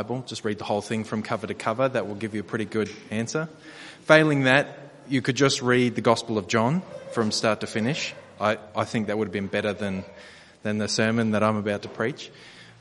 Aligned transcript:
Bible. 0.00 0.24
Just 0.26 0.46
read 0.46 0.56
the 0.56 0.64
whole 0.64 0.80
thing 0.80 1.04
from 1.04 1.22
cover 1.22 1.46
to 1.46 1.52
cover. 1.52 1.86
That 1.86 2.08
will 2.08 2.14
give 2.14 2.32
you 2.34 2.40
a 2.40 2.44
pretty 2.44 2.64
good 2.64 2.88
answer. 3.10 3.50
Failing 4.04 4.44
that, 4.44 4.78
you 5.10 5.20
could 5.20 5.36
just 5.36 5.60
read 5.60 5.94
the 5.94 6.00
Gospel 6.00 6.38
of 6.38 6.48
John 6.48 6.80
from 7.12 7.30
start 7.30 7.60
to 7.60 7.66
finish. 7.66 8.14
I, 8.40 8.56
I 8.74 8.84
think 8.84 9.08
that 9.08 9.18
would 9.18 9.26
have 9.26 9.32
been 9.32 9.48
better 9.48 9.74
than, 9.74 10.04
than 10.62 10.78
the 10.78 10.88
sermon 10.88 11.32
that 11.32 11.42
I'm 11.42 11.56
about 11.56 11.82
to 11.82 11.90
preach. 11.90 12.30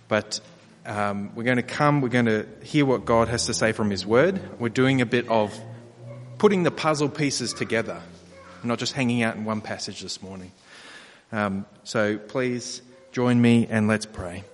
But 0.07 0.39
um, 0.85 1.35
we're 1.35 1.43
going 1.43 1.57
to 1.57 1.61
come, 1.61 1.99
we're 1.99 2.07
going 2.07 2.27
to 2.27 2.47
hear 2.63 2.85
what 2.85 3.03
God 3.03 3.27
has 3.27 3.47
to 3.47 3.53
say 3.53 3.73
from 3.73 3.89
His 3.89 4.05
Word. 4.05 4.39
We're 4.57 4.69
doing 4.69 5.01
a 5.01 5.05
bit 5.05 5.27
of 5.27 5.53
putting 6.37 6.63
the 6.63 6.71
puzzle 6.71 7.09
pieces 7.09 7.51
together, 7.51 8.01
not 8.63 8.79
just 8.79 8.93
hanging 8.93 9.23
out 9.23 9.35
in 9.35 9.43
one 9.43 9.59
passage 9.59 9.99
this 9.99 10.21
morning. 10.21 10.53
Um, 11.33 11.65
so 11.83 12.17
please 12.17 12.81
join 13.11 13.41
me 13.41 13.67
and 13.69 13.89
let's 13.89 14.05
pray. 14.05 14.45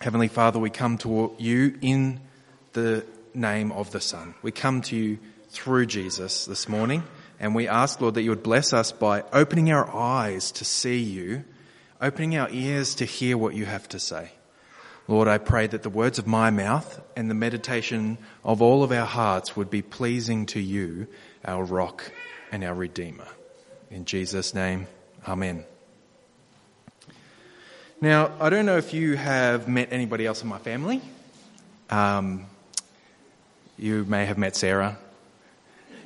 Heavenly 0.00 0.28
Father, 0.28 0.60
we 0.60 0.70
come 0.70 0.96
to 0.98 1.34
you 1.38 1.76
in 1.80 2.20
the 2.72 3.04
name 3.34 3.72
of 3.72 3.90
the 3.90 4.00
Son. 4.00 4.34
We 4.42 4.52
come 4.52 4.80
to 4.82 4.96
you 4.96 5.18
through 5.48 5.86
Jesus 5.86 6.46
this 6.46 6.68
morning 6.68 7.02
and 7.40 7.52
we 7.52 7.66
ask, 7.66 8.00
Lord, 8.00 8.14
that 8.14 8.22
you 8.22 8.30
would 8.30 8.44
bless 8.44 8.72
us 8.72 8.92
by 8.92 9.24
opening 9.32 9.72
our 9.72 9.92
eyes 9.92 10.52
to 10.52 10.64
see 10.64 10.98
you, 10.98 11.42
opening 12.00 12.36
our 12.36 12.48
ears 12.50 12.94
to 12.96 13.04
hear 13.04 13.36
what 13.36 13.54
you 13.54 13.64
have 13.64 13.88
to 13.88 13.98
say. 13.98 14.30
Lord, 15.08 15.26
I 15.26 15.38
pray 15.38 15.66
that 15.66 15.82
the 15.82 15.90
words 15.90 16.20
of 16.20 16.28
my 16.28 16.50
mouth 16.50 17.00
and 17.16 17.28
the 17.28 17.34
meditation 17.34 18.18
of 18.44 18.62
all 18.62 18.84
of 18.84 18.92
our 18.92 19.06
hearts 19.06 19.56
would 19.56 19.68
be 19.68 19.82
pleasing 19.82 20.46
to 20.46 20.60
you, 20.60 21.08
our 21.44 21.64
rock 21.64 22.12
and 22.52 22.62
our 22.62 22.74
redeemer. 22.74 23.26
In 23.90 24.04
Jesus' 24.04 24.54
name, 24.54 24.86
amen. 25.26 25.64
Now, 28.00 28.30
I 28.38 28.48
don't 28.48 28.64
know 28.64 28.76
if 28.76 28.94
you 28.94 29.16
have 29.16 29.66
met 29.66 29.88
anybody 29.90 30.24
else 30.24 30.42
in 30.42 30.48
my 30.48 30.58
family. 30.58 31.02
Um, 31.90 32.46
you 33.76 34.04
may 34.04 34.24
have 34.24 34.38
met 34.38 34.54
Sarah. 34.54 34.96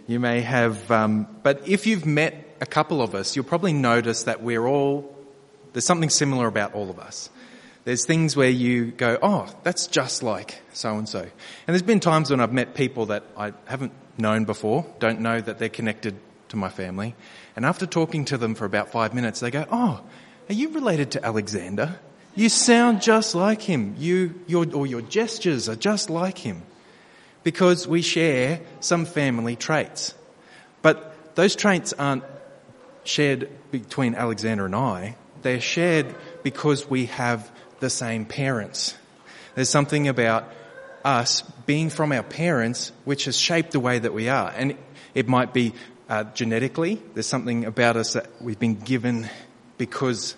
You 0.07 0.19
may 0.19 0.41
have, 0.41 0.91
um, 0.91 1.27
but 1.43 1.69
if 1.69 1.87
you've 1.87 2.07
met 2.07 2.57
a 2.63 2.67
couple 2.67 3.03
of 3.03 3.15
us, 3.15 3.37
you'll 3.37 3.45
probably 3.45 3.75
notice 3.75 4.23
that 4.23 4.43
we're 4.43 4.67
all, 4.67 5.15
there's 5.75 5.85
something 5.85 6.09
similar 6.09 6.47
about 6.47 6.73
all 6.73 6.89
of 6.89 6.99
us. 6.99 7.29
There's 7.85 8.07
things 8.07 8.35
where 8.37 8.49
you 8.49 8.87
go, 8.93 9.19
oh, 9.21 9.55
that's 9.63 9.87
just 9.87 10.23
like 10.23 10.63
so 10.73 10.97
and 10.97 11.07
so. 11.07 11.21
And 11.21 11.31
there's 11.67 11.83
been 11.83 12.01
times 12.01 12.31
when 12.31 12.41
I've 12.41 12.55
met 12.55 12.75
people 12.75 13.07
that 13.07 13.25
I 13.37 13.53
haven't 13.67 13.93
known 14.17 14.47
before, 14.47 14.87
don't 14.99 15.21
know 15.21 15.39
that 15.39 15.59
they're 15.59 15.69
connected 15.69 16.17
to 16.49 16.57
my 16.57 16.71
family. 16.71 17.15
And 17.55 17.67
after 17.67 17.85
talking 17.85 18.25
to 18.27 18.39
them 18.39 18.55
for 18.55 18.65
about 18.65 18.93
five 18.93 19.13
minutes, 19.13 19.41
they 19.41 19.51
go, 19.51 19.67
oh, 19.71 20.01
are 20.49 20.55
you 20.55 20.71
related 20.71 21.13
to 21.13 21.25
Alexander? 21.25 21.99
You 22.35 22.49
sound 22.49 23.03
just 23.03 23.35
like 23.35 23.63
him. 23.63 23.97
You, 23.99 24.41
your, 24.47 24.67
or 24.75 24.87
your 24.87 25.03
gestures 25.03 25.69
are 25.69 25.77
just 25.77 26.11
like 26.11 26.39
him. 26.39 26.63
Because 27.43 27.87
we 27.87 28.03
share 28.03 28.61
some 28.81 29.05
family 29.05 29.57
traits. 29.57 30.15
But 30.81 31.35
those 31.35 31.57
traits 31.57 31.93
aren't 31.93 32.25
shared 33.05 33.49
between 33.71 34.15
Alexander 34.15 34.65
and 34.67 34.75
I. 34.75 35.17
They're 35.43 35.61
shared 35.61 36.15
because 36.43 36.89
we 36.89 37.07
have 37.07 37.51
the 37.81 37.91
same 37.91 38.25
parents. 38.25 38.95
There's 39.55 39.69
something 39.69 40.09
about 40.09 40.49
us 41.05 41.43
being 41.67 41.91
from 41.91 42.13
our 42.13 42.23
parents 42.23 42.93
which 43.05 43.25
has 43.25 43.37
shaped 43.37 43.73
the 43.73 43.81
way 43.81 43.99
that 43.99 44.15
we 44.15 44.29
are. 44.29 44.53
And 44.57 44.77
it 45.15 45.29
might 45.29 45.53
be 45.53 45.75
uh, 46.09 46.25
genetically. 46.25 47.03
There's 47.15 47.27
something 47.27 47.65
about 47.65 47.97
us 47.97 48.13
that 48.13 48.29
we've 48.41 48.59
been 48.59 48.77
given 48.77 49.29
because 49.79 50.37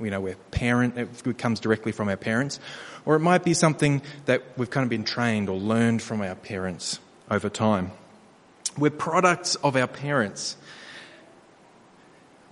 you 0.00 0.10
know 0.10 0.20
we're 0.20 0.36
parent. 0.50 0.96
It 0.96 1.38
comes 1.38 1.60
directly 1.60 1.92
from 1.92 2.08
our 2.08 2.16
parents, 2.16 2.60
or 3.04 3.16
it 3.16 3.20
might 3.20 3.44
be 3.44 3.54
something 3.54 4.02
that 4.26 4.42
we've 4.56 4.70
kind 4.70 4.84
of 4.84 4.90
been 4.90 5.04
trained 5.04 5.48
or 5.48 5.58
learned 5.58 6.02
from 6.02 6.20
our 6.20 6.34
parents 6.34 7.00
over 7.30 7.48
time. 7.48 7.90
We're 8.76 8.90
products 8.90 9.56
of 9.56 9.76
our 9.76 9.88
parents. 9.88 10.56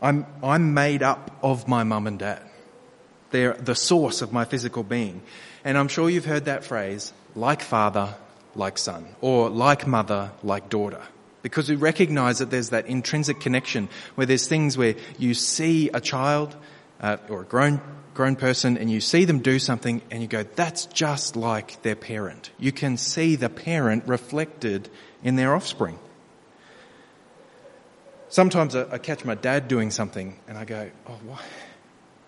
I'm 0.02 0.26
I'm 0.42 0.74
made 0.74 1.02
up 1.02 1.38
of 1.42 1.68
my 1.68 1.84
mum 1.84 2.06
and 2.06 2.18
dad. 2.18 2.42
They're 3.30 3.54
the 3.54 3.74
source 3.74 4.22
of 4.22 4.32
my 4.32 4.44
physical 4.44 4.82
being. 4.82 5.22
And 5.64 5.76
I'm 5.76 5.88
sure 5.88 6.08
you've 6.08 6.24
heard 6.24 6.44
that 6.44 6.64
phrase, 6.64 7.12
like 7.34 7.60
father, 7.60 8.14
like 8.54 8.78
son, 8.78 9.04
or 9.20 9.50
like 9.50 9.86
mother, 9.86 10.30
like 10.42 10.68
daughter. 10.68 11.02
Because 11.46 11.68
we 11.68 11.76
recognize 11.76 12.40
that 12.40 12.50
there's 12.50 12.70
that 12.70 12.86
intrinsic 12.86 13.38
connection 13.38 13.88
where 14.16 14.26
there's 14.26 14.48
things 14.48 14.76
where 14.76 14.96
you 15.16 15.32
see 15.32 15.90
a 15.90 16.00
child 16.00 16.56
uh, 17.00 17.18
or 17.28 17.42
a 17.42 17.44
grown 17.44 17.80
grown 18.14 18.34
person 18.34 18.76
and 18.78 18.90
you 18.90 19.00
see 19.00 19.24
them 19.24 19.38
do 19.38 19.60
something 19.60 20.02
and 20.10 20.22
you 20.22 20.26
go, 20.26 20.42
that's 20.42 20.86
just 20.86 21.36
like 21.36 21.80
their 21.82 21.94
parent. 21.94 22.50
You 22.58 22.72
can 22.72 22.96
see 22.96 23.36
the 23.36 23.48
parent 23.48 24.08
reflected 24.08 24.88
in 25.22 25.36
their 25.36 25.54
offspring. 25.54 26.00
Sometimes 28.28 28.74
I, 28.74 28.94
I 28.94 28.98
catch 28.98 29.24
my 29.24 29.36
dad 29.36 29.68
doing 29.68 29.92
something 29.92 30.36
and 30.48 30.58
I 30.58 30.64
go, 30.64 30.90
oh, 31.06 31.18
why? 31.24 31.40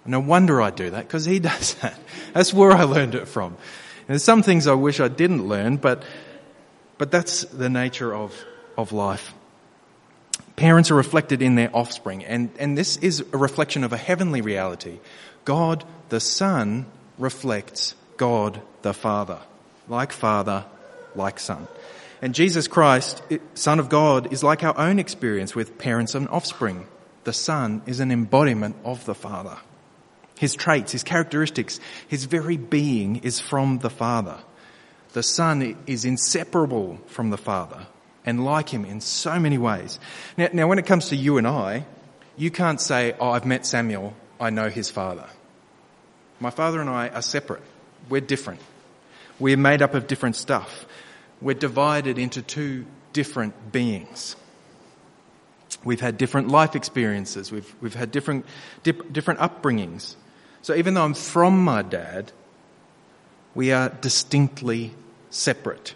No 0.07 0.21
wonder 0.21 0.63
I 0.63 0.71
do 0.71 0.91
that 0.91 1.09
because 1.09 1.25
he 1.25 1.39
does 1.51 1.75
that. 1.77 1.99
That's 2.35 2.55
where 2.55 2.71
I 2.71 2.85
learned 2.85 3.17
it 3.17 3.27
from. 3.27 3.55
And 3.55 4.15
there's 4.15 4.23
some 4.23 4.45
things 4.45 4.69
I 4.69 4.75
wish 4.75 5.01
I 5.01 5.09
didn't 5.09 5.49
learn, 5.49 5.77
but, 5.77 6.05
but 6.99 7.11
that's 7.11 7.43
the 7.47 7.69
nature 7.69 8.15
of, 8.15 8.33
of 8.79 8.93
life. 8.93 9.35
Parents 10.57 10.91
are 10.91 10.95
reflected 10.95 11.43
in 11.43 11.57
their 11.57 11.75
offspring, 11.77 12.25
and, 12.25 12.51
and 12.59 12.79
this 12.79 12.97
is 12.97 13.21
a 13.33 13.37
reflection 13.37 13.85
of 13.85 13.93
a 13.93 13.99
heavenly 13.99 14.41
reality. 14.41 14.99
God 15.45 15.85
the 16.09 16.21
Son 16.21 16.87
reflects 17.19 17.95
God 18.17 18.63
the 18.83 18.95
Father. 18.95 19.41
Like 19.89 20.13
Father, 20.13 20.65
like 21.15 21.39
Son. 21.39 21.69
And 22.23 22.35
Jesus 22.35 22.67
Christ, 22.67 23.23
Son 23.55 23.79
of 23.79 23.89
God, 23.89 24.33
is 24.33 24.43
like 24.43 24.65
our 24.65 24.77
own 24.79 24.99
experience 24.99 25.55
with 25.55 25.79
parents 25.79 26.15
and 26.15 26.29
offspring. 26.29 26.87
The 27.25 27.33
Son 27.33 27.83
is 27.87 28.01
an 28.01 28.11
embodiment 28.11 28.77
of 28.85 29.05
the 29.05 29.15
Father. 29.15 29.59
His 30.39 30.55
traits, 30.55 30.93
his 30.93 31.03
characteristics, 31.03 31.81
his 32.07 32.25
very 32.25 32.57
being 32.57 33.17
is 33.17 33.41
from 33.41 33.79
the 33.79 33.91
Father. 33.91 34.39
The 35.13 35.23
Son 35.23 35.77
is 35.87 36.05
inseparable 36.05 36.99
from 37.07 37.31
the 37.31 37.39
Father 37.39 37.87
and 38.29 38.45
like 38.45 38.69
him 38.69 38.85
in 38.85 39.01
so 39.01 39.41
many 39.41 39.57
ways. 39.57 39.99
Now, 40.37 40.51
now 40.53 40.67
when 40.69 40.79
it 40.79 40.85
comes 40.85 41.09
to 41.09 41.17
you 41.17 41.39
and 41.39 41.47
I, 41.47 41.87
you 42.37 42.51
can't 42.51 42.79
say, 42.79 43.15
oh, 43.19 43.31
I've 43.31 43.47
met 43.47 43.65
Samuel, 43.65 44.13
I 44.39 44.51
know 44.51 44.69
his 44.69 44.91
father. 44.91 45.25
My 46.39 46.51
father 46.51 46.79
and 46.83 46.91
I 46.91 47.09
are 47.09 47.23
separate. 47.23 47.63
We're 48.11 48.21
different. 48.21 48.61
We're 49.39 49.57
made 49.57 49.81
up 49.81 49.95
of 49.95 50.07
different 50.07 50.37
stuff. 50.37 50.85
We're 51.41 51.55
divided 51.55 52.19
into 52.19 52.43
two 52.43 52.85
different 53.15 53.73
beings. 53.73 54.37
We've 55.83 56.01
had 56.01 56.19
different 56.19 56.49
life 56.49 56.77
experiences. 56.77 57.51
We've, 57.51 57.75
we've 57.81 57.95
had 57.95 58.11
different, 58.11 58.45
dip, 58.83 59.11
different 59.11 59.41
upbringings. 59.41 60.17
So 60.61 60.75
even 60.75 60.93
though 60.93 61.05
I'm 61.05 61.15
from 61.15 61.65
my 61.65 61.81
dad, 61.81 62.31
we 63.55 63.73
are 63.73 63.89
distinctly 63.89 64.93
separate. 65.31 65.95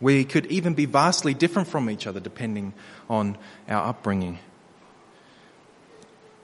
We 0.00 0.24
could 0.24 0.46
even 0.46 0.74
be 0.74 0.84
vastly 0.84 1.34
different 1.34 1.68
from 1.68 1.88
each 1.88 2.06
other 2.06 2.20
depending 2.20 2.74
on 3.08 3.38
our 3.68 3.88
upbringing. 3.88 4.38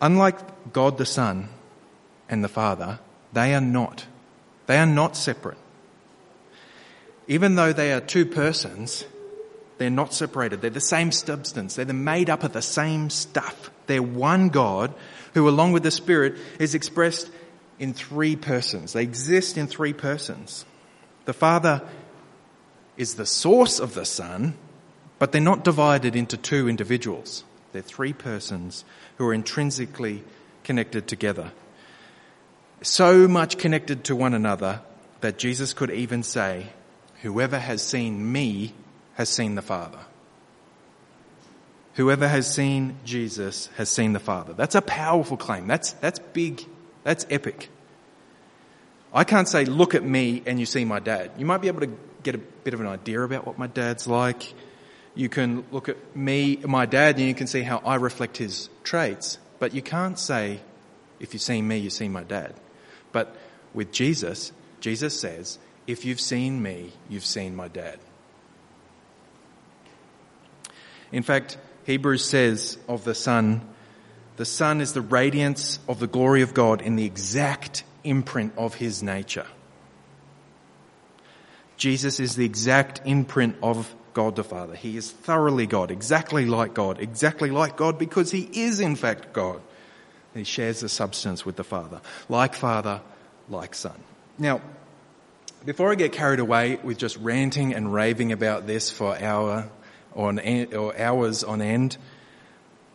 Unlike 0.01 0.73
God 0.73 0.99
the 0.99 1.07
Son 1.07 1.49
and 2.29 2.43
the 2.43 2.49
Father, 2.49 2.99
they 3.33 3.55
are 3.55 3.61
not. 3.61 4.07
They 4.67 4.79
are 4.79 4.87
not 4.87 5.17
separate. 5.17 5.59
Even 7.29 7.55
though 7.55 7.73
they 7.73 7.93
are 7.93 8.01
two 8.01 8.27
persons, 8.27 9.05
they're 9.79 9.91
not 9.91 10.13
separated. 10.13 10.61
They're 10.61 10.71
the 10.71 10.81
same 10.81 11.13
substance. 11.13 11.77
They're 11.77 11.87
made 11.87 12.31
up 12.31 12.43
of 12.45 12.53
the 12.53 12.63
same 12.63 13.11
stuff. 13.11 13.71
They're 13.87 14.03
one 14.03 14.49
God 14.49 14.95
who, 15.35 15.49
along 15.49 15.73
with 15.73 15.83
the 15.83 15.91
Spirit, 15.91 16.37
is 16.59 16.75
expressed 16.75 17.31
in 17.79 17.95
three 17.95 18.37
persons. 18.37 18.93
They 18.93 19.03
exist 19.03 19.57
in 19.57 19.67
three 19.67 19.93
persons. 19.93 20.65
The 21.25 21.33
Father 21.33 21.83
is 22.97 23.15
the 23.15 23.27
source 23.27 23.79
of 23.79 23.95
the 23.95 24.05
Son, 24.05 24.55
but 25.19 25.33
they're 25.33 25.41
not 25.41 25.65
divided 25.65 26.17
into 26.17 26.37
two 26.37 26.69
individuals. 26.69 27.45
They're 27.73 27.83
three 27.83 28.13
persons 28.13 28.85
who 29.17 29.27
are 29.27 29.35
intrinsically 29.35 30.25
connected 30.65 31.07
together. 31.09 31.53
So 32.83 33.29
much 33.29 33.59
connected 33.59 34.05
to 34.05 34.17
one 34.17 34.35
another 34.35 34.81
that 35.21 35.39
Jesus 35.39 35.73
could 35.73 35.91
even 35.91 36.23
say, 36.23 36.67
Whoever 37.23 37.59
has 37.59 37.83
seen 37.83 38.33
me 38.33 38.75
has 39.15 39.29
seen 39.29 39.55
the 39.55 39.63
Father. 39.63 40.01
Whoever 41.95 42.27
has 42.27 42.53
seen 42.53 42.97
Jesus 43.05 43.69
has 43.77 43.89
seen 43.89 44.13
the 44.13 44.19
Father. 44.19 44.55
That's 44.55 44.75
a 44.75 44.83
powerful 44.83 45.37
claim. 45.37 45.67
That's, 45.67 45.93
that's 45.93 46.19
big. 46.19 46.67
That's 47.05 47.27
epic. 47.31 47.69
I 49.13 49.25
can't 49.25 49.47
say, 49.47 49.67
look 49.67 49.95
at 49.95 50.03
me 50.03 50.43
and 50.47 50.59
you 50.59 50.67
see 50.67 50.85
my 50.85 50.99
dad. 50.99 51.33
You 51.37 51.45
might 51.45 51.61
be 51.61 51.69
able 51.69 51.83
to 51.83 51.97
get 52.23 52.35
a 52.35 52.39
bit 52.39 52.75
of 52.75 52.81
an 52.81 52.87
idea 52.87 53.21
about 53.21 53.47
what 53.47 53.59
my 53.59 53.67
dad's 53.67 54.07
like. 54.07 54.55
You 55.15 55.29
can 55.29 55.65
look 55.71 55.89
at 55.89 56.17
me, 56.17 56.57
my 56.57 56.87
dad, 56.87 57.19
and 57.19 57.27
you 57.27 57.35
can 57.35 57.47
see 57.47 57.63
how 57.63 57.79
I 57.85 57.97
reflect 57.97 58.37
his 58.37 58.71
traits. 58.83 59.39
But 59.59 59.75
you 59.75 59.83
can't 59.83 60.19
say, 60.19 60.61
if 61.21 61.33
you 61.33 61.39
see 61.39 61.61
me, 61.61 61.79
you 61.79 61.91
see 61.91 62.09
my 62.09 62.25
dad. 62.25 62.55
But 63.13 63.37
with 63.75 63.93
Jesus, 63.93 64.53
Jesus 64.81 65.19
says, 65.19 65.59
If 65.87 66.05
you've 66.05 66.21
seen 66.21 66.63
me, 66.63 66.93
you've 67.09 67.25
seen 67.25 67.55
my 67.55 67.69
dad. 67.69 67.99
In 71.13 71.23
fact, 71.23 71.59
Hebrews 71.85 72.25
says 72.25 72.79
of 72.89 73.05
the 73.05 73.15
Son, 73.15 73.69
the 74.37 74.45
Son 74.45 74.81
is 74.81 74.95
the 74.95 75.03
radiance 75.03 75.79
of 75.87 76.01
the 76.01 76.07
glory 76.07 76.43
of 76.43 76.55
God 76.55 76.81
in 76.81 76.97
the 76.97 77.05
exact 77.05 77.85
imprint 78.03 78.55
of 78.57 78.75
his 78.75 79.03
nature. 79.03 79.47
Jesus 81.83 82.21
is 82.21 82.37
the 82.37 82.45
exact 82.45 83.01
imprint 83.05 83.57
of 83.61 83.93
God 84.15 84.37
the 84.37 84.45
Father. 84.45 84.77
He 84.77 84.97
is 84.97 85.11
thoroughly 85.11 85.67
God, 85.67 85.91
exactly 85.91 86.47
like 86.47 86.75
God, 86.75 87.01
exactly 87.01 87.51
like 87.51 87.77
God 87.77 87.99
because 87.99 88.31
he 88.31 88.49
is 88.53 88.79
in 88.79 88.95
fact 88.95 89.33
God. 89.33 89.61
He 90.33 90.45
shares 90.45 90.79
the 90.79 90.89
substance 90.89 91.45
with 91.45 91.57
the 91.57 91.65
Father, 91.65 92.01
like 92.29 92.55
Father, 92.55 93.01
like 93.49 93.75
Son. 93.75 94.01
Now, 94.39 94.61
before 95.65 95.91
I 95.91 95.97
get 95.97 96.13
carried 96.13 96.39
away 96.39 96.77
with 96.77 96.99
just 96.99 97.17
ranting 97.17 97.75
and 97.75 97.93
raving 97.93 98.31
about 98.31 98.69
this 98.69 98.89
for 98.89 99.21
hour 99.21 99.69
or, 100.13 100.33
or 100.77 100.97
hours 100.97 101.43
on 101.43 101.61
end, 101.61 101.97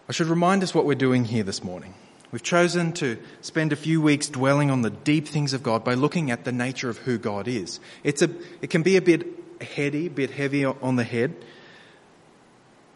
I 0.08 0.14
should 0.14 0.28
remind 0.28 0.64
us 0.64 0.74
what 0.74 0.86
we're 0.86 0.96
doing 0.96 1.26
here 1.26 1.44
this 1.44 1.62
morning. 1.62 1.94
We've 2.38 2.44
chosen 2.44 2.94
to 2.94 3.18
spend 3.42 3.74
a 3.74 3.76
few 3.76 4.00
weeks 4.00 4.30
dwelling 4.30 4.70
on 4.70 4.84
the 4.84 4.92
deep 4.92 5.28
things 5.28 5.54
of 5.54 5.64
God 5.64 5.84
by 5.84 5.96
looking 5.96 6.30
at 6.30 6.44
the 6.44 6.52
nature 6.52 6.88
of 6.88 7.00
who 7.00 7.18
God 7.18 7.48
is. 7.48 7.80
It's 8.04 8.22
a, 8.22 8.30
it 8.62 8.70
can 8.70 8.84
be 8.84 8.96
a 8.96 9.02
bit 9.02 9.26
heady, 9.60 10.06
a 10.06 10.12
bit 10.12 10.30
heavy 10.30 10.64
on 10.64 10.98
the 10.98 11.04
head, 11.04 11.34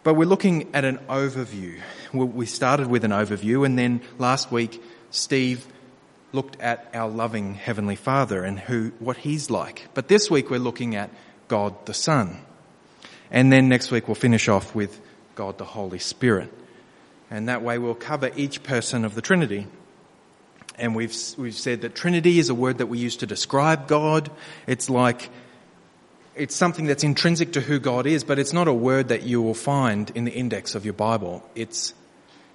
but 0.04 0.14
we're 0.14 0.28
looking 0.28 0.70
at 0.76 0.86
an 0.86 1.00
overview. 1.10 1.82
We 2.14 2.46
started 2.46 2.86
with 2.86 3.04
an 3.04 3.10
overview 3.10 3.66
and 3.66 3.80
then 3.80 4.02
last 4.20 4.52
week 4.52 4.80
Steve 5.10 5.66
looked 6.34 6.62
at 6.62 6.92
our 6.94 7.10
loving 7.10 7.56
Heavenly 7.56 7.96
Father 7.96 8.44
and 8.44 8.60
who, 8.60 8.92
what 9.00 9.18
He's 9.18 9.50
like. 9.50 9.88
But 9.96 10.08
this 10.08 10.30
week 10.30 10.52
we're 10.52 10.60
looking 10.60 10.96
at 10.96 11.10
God 11.48 11.88
the 11.88 11.96
Son. 11.96 12.38
And 13.32 13.52
then 13.52 13.70
next 13.70 13.90
week 13.90 14.08
we'll 14.08 14.14
finish 14.14 14.48
off 14.48 14.76
with 14.76 15.02
God 15.34 15.58
the 15.58 15.66
Holy 15.66 15.98
Spirit. 15.98 16.54
And 17.32 17.48
that 17.50 17.64
way 17.64 17.80
we'll 17.80 17.96
cover 17.96 18.30
each 18.36 18.62
person 18.62 19.06
of 19.06 19.16
the 19.16 19.22
Trinity. 19.22 19.66
And 20.78 20.96
we've, 20.96 21.16
we've 21.38 21.56
said 21.56 21.82
that 21.82 21.96
Trinity 21.96 22.38
is 22.38 22.50
a 22.50 22.56
word 22.56 22.78
that 22.80 22.88
we 22.88 23.00
use 23.00 23.18
to 23.18 23.26
describe 23.26 23.88
God. 23.88 24.30
It's 24.68 24.90
like, 24.90 25.30
it's 26.36 26.56
something 26.56 26.86
that's 26.86 27.04
intrinsic 27.04 27.54
to 27.54 27.62
who 27.62 27.80
God 27.80 28.06
is, 28.06 28.24
but 28.24 28.38
it's 28.38 28.54
not 28.54 28.68
a 28.68 28.74
word 28.74 29.08
that 29.08 29.24
you 29.24 29.42
will 29.42 29.54
find 29.54 30.12
in 30.14 30.26
the 30.26 30.32
index 30.32 30.76
of 30.76 30.86
your 30.86 30.94
Bible. 30.94 31.44
It's 31.56 31.94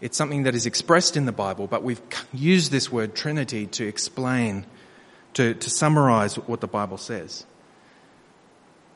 it's 0.00 0.16
something 0.16 0.42
that 0.42 0.54
is 0.54 0.66
expressed 0.66 1.16
in 1.16 1.24
the 1.24 1.32
Bible, 1.32 1.66
but 1.66 1.82
we've 1.82 2.02
used 2.32 2.70
this 2.70 2.92
word 2.92 3.14
Trinity 3.14 3.66
to 3.66 3.86
explain, 3.86 4.66
to, 5.34 5.54
to 5.54 5.70
summarize 5.70 6.36
what 6.36 6.60
the 6.60 6.66
Bible 6.66 6.98
says. 6.98 7.46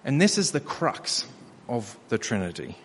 And 0.04 0.20
this 0.20 0.36
is 0.36 0.52
the 0.52 0.60
crux 0.60 1.26
of 1.68 1.96
the 2.10 2.18
Trinity. 2.18 2.76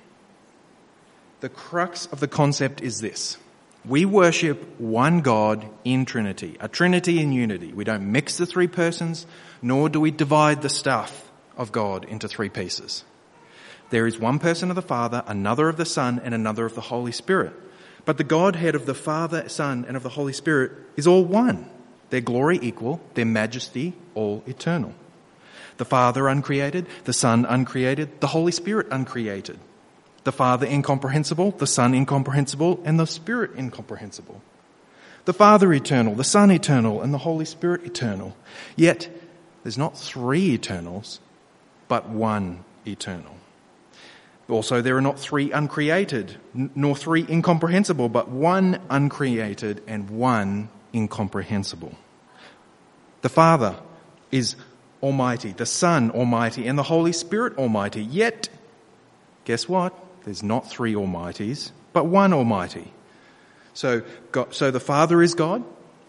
The 1.42 1.50
crux 1.50 2.06
of 2.08 2.20
the 2.20 2.28
concept 2.28 2.82
is 2.82 3.02
this. 3.02 3.38
We 3.84 4.06
worship 4.06 4.80
one 4.80 5.22
God 5.22 5.68
in 5.84 6.06
Trinity, 6.06 6.58
a 6.60 6.68
Trinity 6.68 7.20
in 7.20 7.32
unity. 7.32 7.72
We 7.72 7.84
don't 7.84 8.12
mix 8.12 8.38
the 8.38 8.46
three 8.46 8.68
persons, 8.68 9.28
nor 9.62 9.90
do 9.90 10.00
we 10.00 10.10
divide 10.12 10.62
the 10.62 10.70
stuff 10.70 11.32
of 11.56 11.72
God 11.72 12.06
into 12.06 12.28
three 12.28 12.50
pieces. 12.50 13.04
There 13.92 14.08
is 14.08 14.18
one 14.18 14.40
person 14.40 14.72
of 14.72 14.76
the 14.76 14.82
Father, 14.82 15.24
another 15.28 15.70
of 15.70 15.78
the 15.78 15.86
Son, 15.86 16.20
and 16.24 16.34
another 16.34 16.66
of 16.66 16.74
the 16.74 16.82
Holy 16.82 17.12
Spirit. 17.12 17.54
But 18.06 18.18
the 18.18 18.24
Godhead 18.24 18.74
of 18.74 18.86
the 18.86 18.96
Father, 18.96 19.48
Son, 19.50 19.86
and 19.88 19.96
of 19.96 20.04
the 20.04 20.10
Holy 20.10 20.34
Spirit 20.34 20.72
is 20.96 21.06
all 21.06 21.24
one. 21.24 21.70
Their 22.10 22.22
glory 22.22 22.60
equal, 22.62 23.02
their 23.14 23.26
majesty 23.26 23.94
all 24.16 24.44
eternal. 24.48 24.94
The 25.78 25.86
Father 25.86 26.28
uncreated, 26.28 26.88
the 27.04 27.14
Son 27.14 27.46
uncreated, 27.46 28.22
the 28.22 28.28
Holy 28.28 28.52
Spirit 28.52 28.88
uncreated. 28.90 29.60
The 30.26 30.32
Father 30.32 30.66
incomprehensible, 30.66 31.52
the 31.52 31.68
Son 31.68 31.94
incomprehensible, 31.94 32.82
and 32.84 33.00
the 33.00 33.06
Spirit 33.06 33.52
incomprehensible. 33.58 34.42
The 35.26 35.34
Father 35.34 35.72
eternal, 35.72 36.16
the 36.16 36.24
Son 36.24 36.52
eternal, 36.52 37.02
and 37.02 37.14
the 37.14 37.20
Holy 37.20 37.46
Spirit 37.46 37.86
eternal. 37.86 38.36
Yet, 38.76 39.10
there's 39.64 39.78
not 39.78 39.98
three 39.98 40.54
eternals, 40.54 41.20
but 41.88 42.10
one 42.10 42.64
eternal. 42.88 43.36
Also, 44.50 44.82
there 44.82 44.98
are 44.98 45.02
not 45.02 45.20
three 45.20 45.52
uncreated, 45.52 46.38
nor 46.54 46.96
three 46.96 47.26
incomprehensible, 47.30 48.10
but 48.10 48.28
one 48.28 48.80
uncreated 48.90 49.84
and 49.88 50.10
one 50.10 50.70
incomprehensible. 50.94 51.96
The 53.22 53.30
Father 53.30 53.76
is 54.32 54.56
Almighty, 55.02 55.52
the 55.52 55.66
Son 55.66 56.10
Almighty, 56.12 56.68
and 56.68 56.78
the 56.78 56.84
Holy 56.84 57.12
Spirit 57.12 57.58
Almighty. 57.58 58.04
Yet, 58.04 58.50
guess 59.46 59.70
what? 59.70 59.94
There's 60.26 60.42
not 60.42 60.68
three 60.68 60.96
Almighties, 60.96 61.72
but 61.94 62.08
one 62.08 62.34
Almighty. 62.34 62.92
So, 63.76 64.02
God, 64.32 64.56
so 64.56 64.72
the 64.72 64.80
Father 64.80 65.22
is 65.22 65.36
God, 65.36 65.64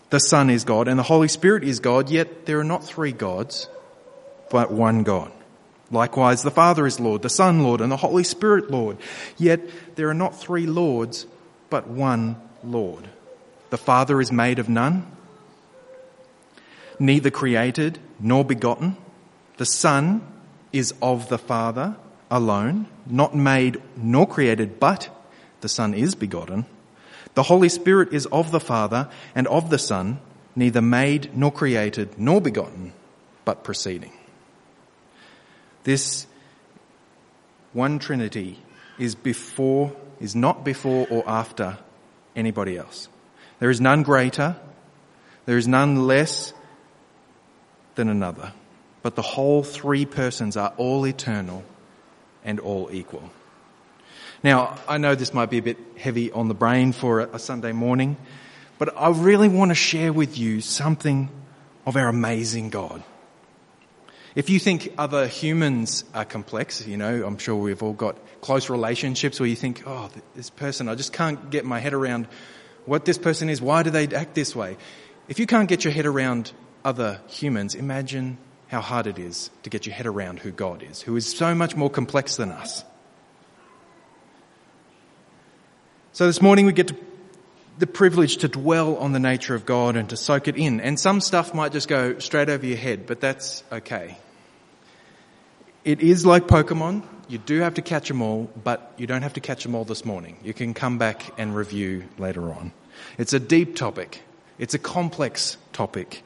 the 0.08 0.20
Son 0.20 0.48
is 0.48 0.64
God, 0.64 0.88
and 0.88 0.98
the 0.98 1.04
Holy 1.04 1.28
Spirit 1.28 1.62
is 1.64 1.80
God, 1.80 2.08
yet 2.08 2.46
there 2.46 2.58
are 2.58 2.64
not 2.64 2.82
three 2.82 3.12
gods, 3.12 3.68
but 4.50 4.72
one 4.72 5.02
God. 5.02 5.30
Likewise, 5.90 6.42
the 6.42 6.50
Father 6.50 6.86
is 6.86 6.98
Lord, 6.98 7.22
the 7.22 7.28
Son 7.28 7.62
Lord, 7.62 7.82
and 7.82 7.92
the 7.92 7.98
Holy 7.98 8.24
Spirit 8.24 8.70
Lord. 8.70 8.96
Yet 9.36 9.60
there 9.96 10.08
are 10.08 10.14
not 10.14 10.34
three 10.34 10.66
Lords, 10.66 11.26
but 11.68 11.86
one 11.86 12.36
Lord. 12.64 13.08
The 13.68 13.78
Father 13.78 14.20
is 14.20 14.32
made 14.32 14.58
of 14.58 14.68
none, 14.70 15.06
neither 16.98 17.30
created 17.30 17.98
nor 18.18 18.46
begotten. 18.46 18.96
The 19.58 19.66
Son 19.66 20.26
is 20.72 20.94
of 21.02 21.28
the 21.28 21.38
Father 21.38 21.96
alone, 22.31 22.87
not 23.06 23.34
made 23.34 23.81
nor 23.96 24.26
created, 24.26 24.81
but 24.81 25.08
the 25.61 25.69
Son 25.69 25.94
is 25.94 26.14
begotten. 26.14 26.67
The 27.34 27.44
Holy 27.44 27.69
Spirit 27.69 28.12
is 28.12 28.26
of 28.26 28.50
the 28.50 28.61
Father 28.61 29.08
and 29.34 29.46
of 29.46 29.70
the 29.70 29.78
Son, 29.78 30.20
neither 30.55 30.82
made 30.82 31.37
nor 31.37 31.52
created 31.52 32.19
nor 32.19 32.40
begotten, 32.40 32.93
but 33.44 33.62
proceeding. 33.62 34.12
This 35.84 36.26
one 37.73 37.99
Trinity 37.99 38.58
is 38.99 39.14
before, 39.14 39.93
is 40.20 40.34
not 40.34 40.64
before 40.64 41.06
or 41.11 41.23
after 41.28 41.78
anybody 42.34 42.76
else. 42.76 43.08
There 43.58 43.70
is 43.70 43.81
none 43.81 44.02
greater, 44.02 44.56
there 45.44 45.58
is 45.58 45.69
none 45.69 46.06
less 46.06 46.52
than 47.94 48.08
another. 48.08 48.52
But 49.02 49.14
the 49.14 49.23
whole 49.23 49.62
three 49.62 50.06
persons 50.06 50.56
are 50.56 50.73
all 50.76 51.06
eternal 51.06 51.64
and 52.46 52.58
all 52.60 52.88
equal. 52.90 53.30
Now, 54.42 54.78
I 54.88 54.96
know 54.96 55.14
this 55.14 55.34
might 55.34 55.50
be 55.50 55.58
a 55.58 55.62
bit 55.62 55.76
heavy 55.98 56.32
on 56.32 56.48
the 56.48 56.54
brain 56.54 56.92
for 56.92 57.20
a 57.20 57.38
Sunday 57.38 57.72
morning, 57.72 58.16
but 58.78 58.96
I 58.96 59.10
really 59.10 59.48
want 59.48 59.70
to 59.70 59.74
share 59.74 60.12
with 60.12 60.38
you 60.38 60.60
something 60.62 61.28
of 61.84 61.96
our 61.96 62.08
amazing 62.08 62.70
God. 62.70 63.02
If 64.34 64.50
you 64.50 64.58
think 64.58 64.92
other 64.98 65.26
humans 65.26 66.04
are 66.14 66.26
complex, 66.26 66.86
you 66.86 66.96
know, 66.96 67.24
I'm 67.26 67.38
sure 67.38 67.56
we've 67.56 67.82
all 67.82 67.94
got 67.94 68.18
close 68.42 68.68
relationships 68.68 69.40
where 69.40 69.48
you 69.48 69.56
think, 69.56 69.82
oh, 69.86 70.10
this 70.34 70.50
person, 70.50 70.88
I 70.88 70.94
just 70.94 71.12
can't 71.12 71.50
get 71.50 71.64
my 71.64 71.80
head 71.80 71.94
around 71.94 72.28
what 72.84 73.06
this 73.06 73.18
person 73.18 73.48
is. 73.48 73.62
Why 73.62 73.82
do 73.82 73.90
they 73.90 74.06
act 74.08 74.34
this 74.34 74.54
way? 74.54 74.76
If 75.26 75.40
you 75.40 75.46
can't 75.46 75.68
get 75.68 75.84
your 75.84 75.92
head 75.92 76.06
around 76.06 76.52
other 76.84 77.20
humans, 77.28 77.74
imagine 77.74 78.36
how 78.68 78.80
hard 78.80 79.06
it 79.06 79.18
is 79.18 79.50
to 79.62 79.70
get 79.70 79.87
your 79.87 79.94
head 79.94 80.06
around 80.06 80.40
who 80.40 80.50
God 80.50 80.82
is, 80.82 81.02
who 81.02 81.16
is 81.16 81.26
so 81.26 81.54
much 81.54 81.76
more 81.76 81.90
complex 81.90 82.37
than 82.37 82.50
us. 82.50 82.85
So 86.12 86.26
this 86.26 86.40
morning 86.40 86.66
we 86.66 86.73
get 86.73 86.92
the 87.78 87.87
privilege 87.87 88.38
to 88.38 88.49
dwell 88.49 88.96
on 88.96 89.12
the 89.12 89.20
nature 89.20 89.54
of 89.54 89.66
God 89.66 89.96
and 89.96 90.08
to 90.11 90.16
soak 90.16 90.49
it 90.49 90.56
in. 90.56 90.80
And 90.80 90.99
some 90.99 91.20
stuff 91.20 91.52
might 91.52 91.73
just 91.73 91.88
go 91.88 92.18
straight 92.18 92.49
over 92.49 92.64
your 92.64 92.78
head, 92.78 93.06
but 93.06 93.20
that's 93.20 93.62
okay. 93.70 94.16
It 95.85 96.00
is 96.00 96.25
like 96.25 96.46
Pokemon. 96.46 97.02
You 97.28 97.38
do 97.38 97.61
have 97.61 97.75
to 97.75 97.82
catch 97.82 98.08
them 98.08 98.23
all, 98.23 98.50
but 98.64 98.94
you 98.96 99.06
don't 99.06 99.23
have 99.23 99.35
to 99.35 99.40
catch 99.40 99.62
them 99.62 99.75
all 99.75 99.85
this 99.85 100.04
morning. 100.04 100.38
You 100.42 100.54
can 100.54 100.75
come 100.75 100.99
back 100.99 101.38
and 101.38 101.54
review 101.54 102.04
later 102.18 102.50
on. 102.50 102.73
It's 103.18 103.35
a 103.35 103.38
deep 103.38 103.76
topic. 103.76 104.23
It's 104.58 104.75
a 104.75 104.78
complex 104.78 105.58
topic. 105.73 106.23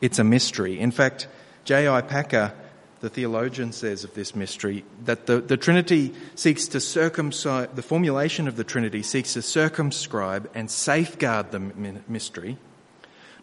It's 0.00 0.18
a 0.18 0.24
mystery. 0.24 0.78
In 0.80 0.90
fact, 0.90 1.28
J.I. 1.68 2.00
Packer, 2.00 2.54
the 3.00 3.10
theologian, 3.10 3.72
says 3.72 4.02
of 4.02 4.14
this 4.14 4.34
mystery 4.34 4.86
that 5.04 5.26
the, 5.26 5.42
the 5.42 5.58
Trinity 5.58 6.14
seeks 6.34 6.68
to 6.68 6.80
circumscribe, 6.80 7.74
the 7.74 7.82
formulation 7.82 8.48
of 8.48 8.56
the 8.56 8.64
Trinity 8.64 9.02
seeks 9.02 9.34
to 9.34 9.42
circumscribe 9.42 10.50
and 10.54 10.70
safeguard 10.70 11.50
the 11.50 11.60
mystery, 12.08 12.56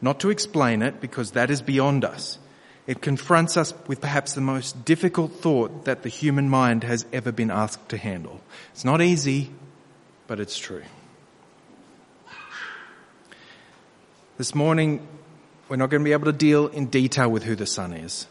not 0.02 0.20
to 0.22 0.32
explain 0.32 0.82
it 0.82 1.00
because 1.00 1.34
that 1.34 1.52
is 1.52 1.62
beyond 1.62 2.04
us, 2.04 2.40
it 2.88 3.00
confronts 3.00 3.58
us 3.58 3.76
with 3.86 4.02
perhaps 4.02 4.34
the 4.34 4.42
most 4.42 4.86
difficult 4.86 5.32
thought 5.34 5.86
that 5.86 6.02
the 6.02 6.10
human 6.10 6.50
mind 6.50 6.84
has 6.84 7.06
ever 7.14 7.32
been 7.32 7.52
asked 7.52 7.90
to 7.90 7.98
handle. 7.98 8.42
It's 8.72 8.84
not 8.84 9.04
easy, 9.04 9.52
but 10.26 10.40
it's 10.40 10.58
true. 10.58 10.82
This 14.40 14.56
morning, 14.56 15.08
we're 15.70 15.78
not 15.78 15.90
going 15.90 16.02
to 16.02 16.06
be 16.06 16.14
able 16.14 16.26
to 16.26 16.34
deal 16.34 16.68
in 16.68 16.88
detail 16.88 17.30
with 17.30 17.44
who 17.44 17.56
the 17.56 17.66
Son 17.66 17.94
is. 17.94 18.28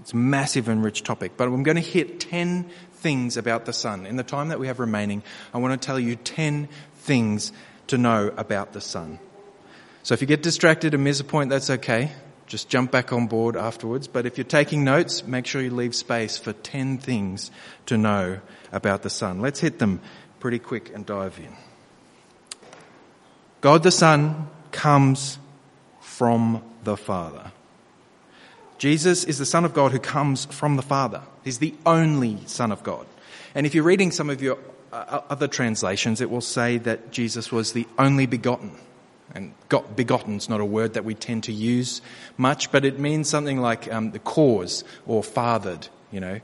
It's 0.00 0.12
a 0.12 0.16
massive 0.16 0.68
and 0.68 0.82
rich 0.82 1.02
topic, 1.02 1.32
but 1.36 1.46
I'm 1.46 1.62
going 1.62 1.76
to 1.76 1.82
hit 1.82 2.20
10 2.20 2.70
things 2.94 3.36
about 3.36 3.66
the 3.66 3.72
Son. 3.72 4.06
In 4.06 4.16
the 4.16 4.22
time 4.22 4.48
that 4.48 4.58
we 4.58 4.66
have 4.66 4.80
remaining, 4.80 5.22
I 5.52 5.58
want 5.58 5.80
to 5.80 5.86
tell 5.86 6.00
you 6.00 6.16
10 6.16 6.68
things 6.96 7.52
to 7.88 7.98
know 7.98 8.32
about 8.36 8.72
the 8.72 8.80
Son. 8.80 9.18
So 10.02 10.14
if 10.14 10.22
you 10.22 10.26
get 10.26 10.42
distracted 10.42 10.94
and 10.94 11.04
miss 11.04 11.20
a 11.20 11.24
point, 11.24 11.50
that's 11.50 11.68
okay. 11.68 12.12
Just 12.46 12.68
jump 12.70 12.90
back 12.90 13.12
on 13.12 13.26
board 13.26 13.56
afterwards. 13.56 14.08
But 14.08 14.24
if 14.24 14.38
you're 14.38 14.44
taking 14.44 14.84
notes, 14.84 15.26
make 15.26 15.46
sure 15.46 15.60
you 15.60 15.70
leave 15.70 15.94
space 15.94 16.38
for 16.38 16.54
10 16.54 16.98
things 16.98 17.50
to 17.86 17.98
know 17.98 18.40
about 18.72 19.02
the 19.02 19.10
Son. 19.10 19.40
Let's 19.40 19.60
hit 19.60 19.78
them 19.78 20.00
pretty 20.40 20.58
quick 20.58 20.90
and 20.94 21.04
dive 21.04 21.38
in. 21.38 21.54
God 23.60 23.82
the 23.82 23.90
Son 23.90 24.48
comes 24.72 25.38
from 26.20 26.62
the 26.84 26.98
Father. 26.98 27.50
Jesus 28.76 29.24
is 29.24 29.38
the 29.38 29.46
Son 29.46 29.64
of 29.64 29.72
God 29.72 29.90
who 29.90 29.98
comes 29.98 30.44
from 30.44 30.76
the 30.76 30.82
Father. 30.82 31.22
He's 31.44 31.60
the 31.60 31.72
only 31.86 32.40
Son 32.44 32.70
of 32.72 32.82
God. 32.82 33.06
And 33.54 33.64
if 33.64 33.74
you're 33.74 33.84
reading 33.84 34.10
some 34.10 34.28
of 34.28 34.42
your 34.42 34.58
uh, 34.92 35.22
other 35.30 35.48
translations, 35.48 36.20
it 36.20 36.28
will 36.28 36.42
say 36.42 36.76
that 36.76 37.10
Jesus 37.10 37.50
was 37.50 37.72
the 37.72 37.86
only 37.98 38.26
begotten. 38.26 38.72
And 39.34 39.54
got, 39.70 39.96
begotten's 39.96 40.46
not 40.46 40.60
a 40.60 40.64
word 40.66 40.92
that 40.92 41.06
we 41.06 41.14
tend 41.14 41.44
to 41.44 41.52
use 41.52 42.02
much, 42.36 42.70
but 42.70 42.84
it 42.84 42.98
means 42.98 43.26
something 43.26 43.58
like 43.58 43.90
um, 43.90 44.10
the 44.10 44.18
cause 44.18 44.84
or 45.06 45.24
fathered, 45.24 45.88
you 46.12 46.20
know. 46.20 46.40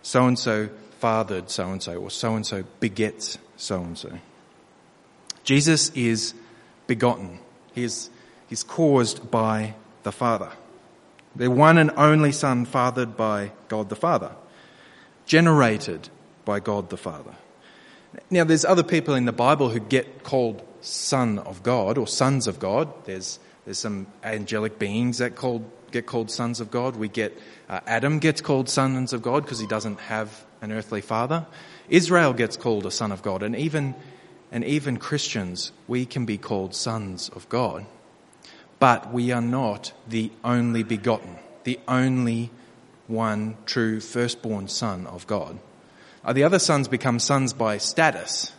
So 0.00 0.26
and 0.26 0.38
so 0.38 0.70
fathered 1.00 1.50
so 1.50 1.70
and 1.70 1.82
so, 1.82 1.96
or 1.96 2.10
so 2.10 2.34
and 2.34 2.46
so 2.46 2.64
begets 2.80 3.36
so 3.58 3.82
and 3.82 3.98
so. 3.98 4.10
Jesus 5.44 5.90
is 5.90 6.32
begotten. 6.86 7.40
He 7.74 7.84
is 7.84 8.08
he's 8.48 8.64
caused 8.64 9.30
by 9.30 9.74
the 10.02 10.12
Father. 10.12 10.50
The 11.36 11.48
one 11.48 11.78
and 11.78 11.90
only 11.96 12.32
Son, 12.32 12.64
fathered 12.64 13.16
by 13.16 13.52
God 13.68 13.88
the 13.88 13.96
Father, 13.96 14.32
generated 15.26 16.08
by 16.44 16.60
God 16.60 16.90
the 16.90 16.96
Father. 16.96 17.34
Now, 18.30 18.44
there's 18.44 18.64
other 18.64 18.82
people 18.82 19.14
in 19.14 19.26
the 19.26 19.32
Bible 19.32 19.68
who 19.68 19.80
get 19.80 20.24
called 20.24 20.66
Son 20.80 21.38
of 21.38 21.62
God 21.62 21.98
or 21.98 22.06
sons 22.06 22.46
of 22.46 22.58
God. 22.58 22.92
There's 23.04 23.38
there's 23.64 23.78
some 23.78 24.06
angelic 24.24 24.78
beings 24.78 25.18
that 25.18 25.36
called 25.36 25.70
get 25.90 26.06
called 26.06 26.30
sons 26.30 26.60
of 26.60 26.70
God. 26.70 26.96
We 26.96 27.08
get 27.08 27.38
uh, 27.68 27.80
Adam 27.86 28.18
gets 28.18 28.40
called 28.40 28.68
sons 28.68 29.12
of 29.12 29.22
God 29.22 29.42
because 29.42 29.58
he 29.58 29.66
doesn't 29.66 30.00
have 30.00 30.44
an 30.62 30.72
earthly 30.72 31.02
father. 31.02 31.46
Israel 31.88 32.32
gets 32.32 32.56
called 32.56 32.86
a 32.86 32.90
son 32.90 33.12
of 33.12 33.22
God, 33.22 33.42
and 33.42 33.54
even 33.54 33.94
and 34.50 34.64
even 34.64 34.96
Christians, 34.96 35.72
we 35.86 36.06
can 36.06 36.24
be 36.24 36.38
called 36.38 36.74
sons 36.74 37.28
of 37.28 37.48
God. 37.48 37.84
But 38.78 39.12
we 39.12 39.32
are 39.32 39.40
not 39.40 39.92
the 40.08 40.30
only 40.44 40.82
begotten, 40.82 41.36
the 41.64 41.80
only 41.88 42.50
one 43.06 43.56
true 43.66 44.00
firstborn 44.00 44.68
son 44.68 45.06
of 45.06 45.26
God. 45.26 45.58
Uh, 46.24 46.32
the 46.32 46.44
other 46.44 46.58
sons 46.58 46.88
become 46.88 47.18
sons 47.18 47.52
by 47.52 47.78
status, 47.78 48.52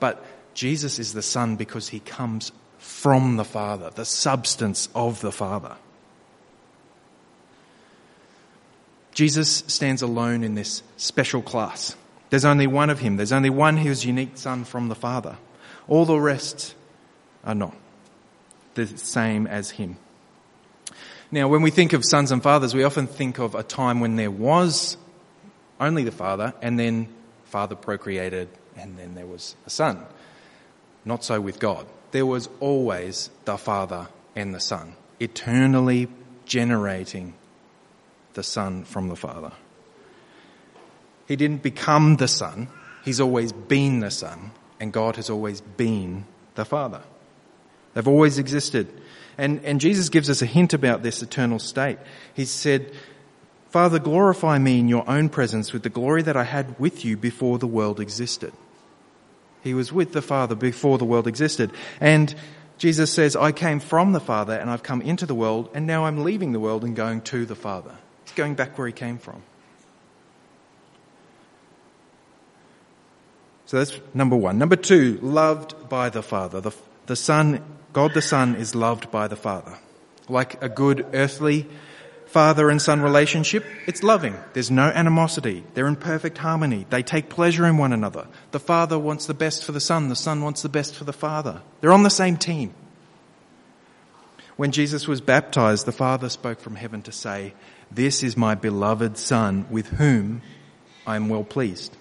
but 0.00 0.24
Jesus 0.54 0.98
is 0.98 1.12
the 1.12 1.22
son 1.22 1.56
because 1.56 1.88
he 1.88 2.00
comes 2.00 2.50
from 2.78 3.36
the 3.36 3.44
Father, 3.44 3.90
the 3.90 4.04
substance 4.04 4.88
of 4.94 5.20
the 5.20 5.32
Father. 5.32 5.76
Jesus 9.12 9.62
stands 9.68 10.02
alone 10.02 10.42
in 10.42 10.54
this 10.54 10.82
special 10.96 11.42
class. 11.42 11.94
There's 12.30 12.44
only 12.44 12.66
one 12.66 12.90
of 12.90 12.98
him. 12.98 13.16
There's 13.16 13.32
only 13.32 13.50
one 13.50 13.76
who 13.76 13.90
is 13.90 14.04
unique 14.04 14.36
son 14.36 14.64
from 14.64 14.88
the 14.88 14.96
Father. 14.96 15.36
All 15.86 16.04
the 16.04 16.18
rest 16.18 16.74
are 17.44 17.54
not 17.54 17.76
the 18.74 18.86
same 18.86 19.46
as 19.46 19.70
him. 19.70 19.96
Now, 21.30 21.48
when 21.48 21.62
we 21.62 21.70
think 21.70 21.92
of 21.92 22.04
sons 22.04 22.30
and 22.30 22.42
fathers, 22.42 22.74
we 22.74 22.84
often 22.84 23.06
think 23.06 23.38
of 23.38 23.54
a 23.54 23.62
time 23.62 24.00
when 24.00 24.16
there 24.16 24.30
was 24.30 24.96
only 25.80 26.04
the 26.04 26.12
Father, 26.12 26.54
and 26.62 26.78
then 26.78 27.08
Father 27.44 27.74
procreated, 27.74 28.48
and 28.76 28.96
then 28.98 29.14
there 29.14 29.26
was 29.26 29.56
a 29.66 29.70
Son. 29.70 30.04
Not 31.04 31.24
so 31.24 31.40
with 31.40 31.58
God. 31.58 31.86
There 32.12 32.26
was 32.26 32.48
always 32.60 33.30
the 33.44 33.56
Father 33.56 34.08
and 34.36 34.54
the 34.54 34.60
Son, 34.60 34.94
eternally 35.18 36.08
generating 36.46 37.34
the 38.34 38.42
Son 38.42 38.84
from 38.84 39.08
the 39.08 39.16
Father. 39.16 39.52
He 41.26 41.36
didn't 41.36 41.62
become 41.62 42.16
the 42.16 42.28
Son, 42.28 42.68
He's 43.04 43.20
always 43.20 43.52
been 43.52 44.00
the 44.00 44.10
Son, 44.10 44.52
and 44.80 44.90
God 44.90 45.16
has 45.16 45.28
always 45.28 45.60
been 45.60 46.24
the 46.54 46.64
Father. 46.64 47.02
They've 47.94 48.06
always 48.06 48.38
existed. 48.38 48.88
And, 49.38 49.64
and 49.64 49.80
Jesus 49.80 50.08
gives 50.08 50.30
us 50.30 50.42
a 50.42 50.46
hint 50.46 50.74
about 50.74 51.02
this 51.02 51.22
eternal 51.22 51.58
state. 51.58 51.98
He 52.34 52.44
said, 52.44 52.92
Father, 53.70 53.98
glorify 53.98 54.58
me 54.58 54.78
in 54.78 54.88
your 54.88 55.08
own 55.08 55.28
presence 55.28 55.72
with 55.72 55.82
the 55.82 55.88
glory 55.88 56.22
that 56.22 56.36
I 56.36 56.44
had 56.44 56.78
with 56.78 57.04
you 57.04 57.16
before 57.16 57.58
the 57.58 57.66
world 57.66 58.00
existed. 58.00 58.52
He 59.62 59.74
was 59.74 59.92
with 59.92 60.12
the 60.12 60.22
Father 60.22 60.54
before 60.54 60.98
the 60.98 61.04
world 61.04 61.26
existed. 61.26 61.72
And 62.00 62.34
Jesus 62.78 63.12
says, 63.12 63.34
I 63.34 63.52
came 63.52 63.80
from 63.80 64.12
the 64.12 64.20
Father 64.20 64.54
and 64.54 64.68
I've 64.68 64.82
come 64.82 65.00
into 65.02 65.26
the 65.26 65.34
world 65.34 65.70
and 65.74 65.86
now 65.86 66.04
I'm 66.04 66.22
leaving 66.22 66.52
the 66.52 66.60
world 66.60 66.84
and 66.84 66.94
going 66.94 67.22
to 67.22 67.46
the 67.46 67.56
Father 67.56 67.94
going 68.34 68.54
back 68.54 68.76
where 68.76 68.86
he 68.86 68.92
came 68.92 69.18
from. 69.18 69.42
So 73.66 73.78
that's 73.78 73.98
number 74.12 74.36
one. 74.36 74.58
Number 74.58 74.76
two, 74.76 75.18
loved 75.22 75.88
by 75.88 76.10
the 76.10 76.22
Father. 76.22 76.60
The, 76.60 76.72
the 77.06 77.16
Son, 77.16 77.62
God 77.92 78.14
the 78.14 78.22
Son 78.22 78.56
is 78.56 78.74
loved 78.74 79.10
by 79.10 79.28
the 79.28 79.36
Father. 79.36 79.78
Like 80.28 80.62
a 80.62 80.68
good 80.68 81.06
earthly 81.12 81.66
father 82.26 82.68
and 82.68 82.82
son 82.82 83.00
relationship, 83.00 83.64
it's 83.86 84.02
loving. 84.02 84.36
There's 84.54 84.70
no 84.70 84.88
animosity. 84.88 85.62
They're 85.74 85.86
in 85.86 85.94
perfect 85.94 86.38
harmony. 86.38 86.84
They 86.90 87.04
take 87.04 87.28
pleasure 87.28 87.64
in 87.64 87.76
one 87.76 87.92
another. 87.92 88.26
The 88.50 88.58
father 88.58 88.98
wants 88.98 89.26
the 89.26 89.34
best 89.34 89.64
for 89.64 89.70
the 89.70 89.80
son. 89.80 90.08
The 90.08 90.16
son 90.16 90.42
wants 90.42 90.62
the 90.62 90.68
best 90.68 90.96
for 90.96 91.04
the 91.04 91.12
father. 91.12 91.62
They're 91.80 91.92
on 91.92 92.02
the 92.02 92.10
same 92.10 92.36
team. 92.36 92.74
When 94.56 94.70
Jesus 94.70 95.08
was 95.08 95.20
baptized, 95.20 95.86
the 95.86 95.92
Father 95.92 96.28
spoke 96.28 96.60
from 96.60 96.76
heaven 96.76 97.02
to 97.02 97.12
say, 97.12 97.54
This 97.90 98.22
is 98.22 98.36
my 98.36 98.54
beloved 98.54 99.18
Son 99.18 99.66
with 99.68 99.88
whom 99.88 100.42
I 101.06 101.16
am 101.16 101.28
well 101.28 101.42
pleased. 101.42 101.96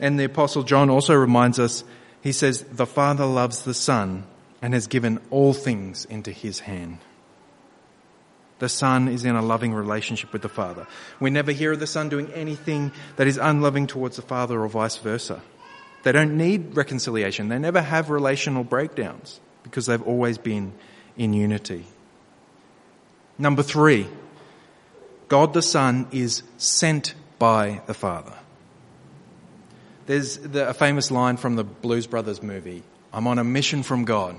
And 0.00 0.18
the 0.18 0.24
Apostle 0.24 0.64
John 0.64 0.90
also 0.90 1.14
reminds 1.14 1.60
us, 1.60 1.84
he 2.24 2.32
says, 2.32 2.62
The 2.72 2.86
Father 2.86 3.26
loves 3.26 3.64
the 3.64 3.74
Son 3.74 4.24
and 4.62 4.72
has 4.72 4.86
given 4.86 5.20
all 5.30 5.52
things 5.52 6.06
into 6.06 6.32
his 6.32 6.60
hand. 6.60 6.98
The 8.60 8.68
Son 8.70 9.08
is 9.08 9.26
in 9.26 9.36
a 9.36 9.42
loving 9.42 9.74
relationship 9.74 10.32
with 10.32 10.40
the 10.40 10.48
Father. 10.48 10.86
We 11.20 11.28
never 11.28 11.52
hear 11.52 11.72
of 11.72 11.80
the 11.80 11.86
Son 11.86 12.08
doing 12.08 12.32
anything 12.32 12.92
that 13.16 13.26
is 13.26 13.36
unloving 13.36 13.88
towards 13.88 14.16
the 14.16 14.22
Father 14.22 14.58
or 14.58 14.68
vice 14.68 14.96
versa. 14.96 15.42
They 16.02 16.12
don't 16.12 16.38
need 16.38 16.74
reconciliation. 16.74 17.48
They 17.48 17.58
never 17.58 17.82
have 17.82 18.08
relational 18.08 18.64
breakdowns 18.64 19.38
because 19.62 19.84
they've 19.84 20.02
always 20.02 20.38
been 20.38 20.72
in 21.18 21.34
unity. 21.34 21.84
Number 23.36 23.62
three, 23.62 24.06
God 25.28 25.52
the 25.52 25.60
Son 25.60 26.08
is 26.10 26.42
sent 26.56 27.14
by 27.38 27.82
the 27.86 27.94
Father. 27.94 28.38
There's 30.06 30.38
the, 30.38 30.68
a 30.68 30.74
famous 30.74 31.10
line 31.10 31.36
from 31.36 31.56
the 31.56 31.64
Blues 31.64 32.06
Brothers 32.06 32.42
movie 32.42 32.82
I'm 33.12 33.28
on 33.28 33.38
a 33.38 33.44
mission 33.44 33.84
from 33.84 34.04
God. 34.04 34.34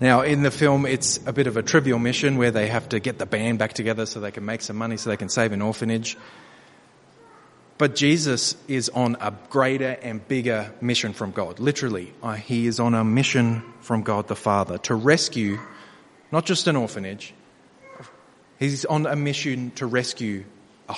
Now, 0.00 0.20
in 0.20 0.42
the 0.42 0.52
film, 0.52 0.86
it's 0.86 1.18
a 1.26 1.32
bit 1.32 1.48
of 1.48 1.56
a 1.56 1.62
trivial 1.62 1.98
mission 1.98 2.36
where 2.36 2.52
they 2.52 2.68
have 2.68 2.90
to 2.90 3.00
get 3.00 3.18
the 3.18 3.26
band 3.26 3.58
back 3.58 3.72
together 3.72 4.06
so 4.06 4.20
they 4.20 4.30
can 4.30 4.44
make 4.44 4.62
some 4.62 4.76
money 4.76 4.96
so 4.96 5.10
they 5.10 5.16
can 5.16 5.28
save 5.28 5.50
an 5.52 5.62
orphanage. 5.62 6.16
But 7.78 7.96
Jesus 7.96 8.56
is 8.68 8.88
on 8.90 9.16
a 9.20 9.34
greater 9.50 9.98
and 10.00 10.26
bigger 10.28 10.72
mission 10.80 11.12
from 11.12 11.32
God. 11.32 11.58
Literally, 11.58 12.12
uh, 12.22 12.34
he 12.34 12.66
is 12.66 12.78
on 12.78 12.94
a 12.94 13.04
mission 13.04 13.62
from 13.80 14.02
God 14.02 14.28
the 14.28 14.36
Father 14.36 14.78
to 14.78 14.94
rescue 14.94 15.58
not 16.32 16.44
just 16.44 16.66
an 16.66 16.76
orphanage, 16.76 17.34
he's 18.58 18.84
on 18.84 19.06
a 19.06 19.16
mission 19.16 19.70
to 19.72 19.86
rescue 19.86 20.44
a, 20.88 20.96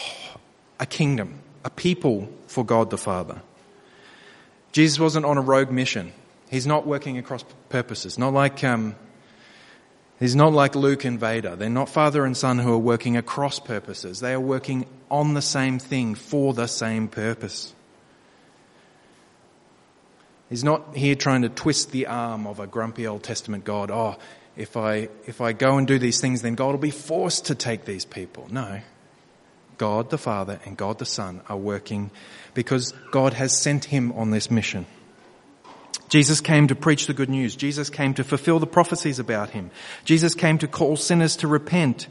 a 0.81 0.87
kingdom, 0.87 1.41
a 1.65 1.71
people 1.71 2.29
for 2.47 2.65
God 2.65 2.91
the 2.91 2.99
Father. 2.99 3.43
Jesus 4.73 4.99
wasn't 4.99 5.25
on 5.25 5.39
a 5.39 5.41
rogue 5.41 5.71
mission. 5.71 6.13
He's 6.51 6.67
not 6.67 6.87
working 6.87 7.19
across 7.19 7.45
purposes, 7.69 8.19
not 8.19 8.33
like 8.33 8.65
um, 8.65 8.95
He's 10.19 10.35
not 10.35 10.53
like 10.53 10.75
Luke 10.75 11.05
and 11.05 11.19
Vader. 11.19 11.55
They're 11.55 11.71
not 11.71 11.89
father 11.89 12.25
and 12.25 12.37
son 12.37 12.59
who 12.59 12.73
are 12.73 12.79
working 12.79 13.17
across 13.17 13.61
purposes. 13.61 14.19
They 14.19 14.33
are 14.33 14.41
working 14.41 14.87
on 15.11 15.35
the 15.35 15.43
same 15.43 15.79
thing 15.79 16.17
for 16.17 16.55
the 16.55 16.67
same 16.67 17.07
purpose. 17.07 17.73
He's 20.51 20.65
not 20.65 20.97
here 20.97 21.15
trying 21.15 21.43
to 21.43 21.49
twist 21.49 21.93
the 21.93 22.07
arm 22.07 22.47
of 22.47 22.59
a 22.59 22.67
grumpy 22.67 23.07
Old 23.07 23.23
Testament 23.23 23.65
God. 23.65 23.91
Oh, 23.93 24.17
if 24.57 24.77
I, 24.77 25.09
if 25.27 25.41
I 25.41 25.53
go 25.53 25.79
and 25.79 25.87
do 25.87 26.01
these 26.01 26.21
things, 26.21 26.43
then 26.43 26.57
God 26.57 26.71
will 26.73 26.79
be 26.79 26.91
forced 26.91 27.47
to 27.47 27.55
take 27.55 27.85
these 27.85 28.05
people. 28.05 28.49
No. 28.51 28.81
God 29.79 30.11
the 30.11 30.19
Father 30.19 30.61
and 30.65 30.77
God 30.77 30.99
the 30.99 31.07
Son 31.07 31.41
are 31.49 31.57
working 31.57 32.11
because 32.55 32.93
God 33.11 33.33
has 33.33 33.57
sent 33.57 33.87
him 33.87 34.13
on 34.13 34.31
this 34.31 34.51
mission. 34.51 34.87
Jesus 36.09 36.41
came 36.41 36.69
to 36.69 36.75
preach 36.75 37.07
the 37.07 37.15
good 37.15 37.29
news. 37.29 37.55
Jesus 37.55 37.91
came 37.91 38.15
to 38.15 38.25
fulfill 38.25 38.59
the 38.59 38.67
prophecies 38.67 39.19
about 39.19 39.51
him. 39.51 39.71
Jesus 40.05 40.35
came 40.35 40.59
to 40.59 40.69
call 40.69 40.97
sinners 40.97 41.37
to 41.37 41.49
repent 41.49 42.09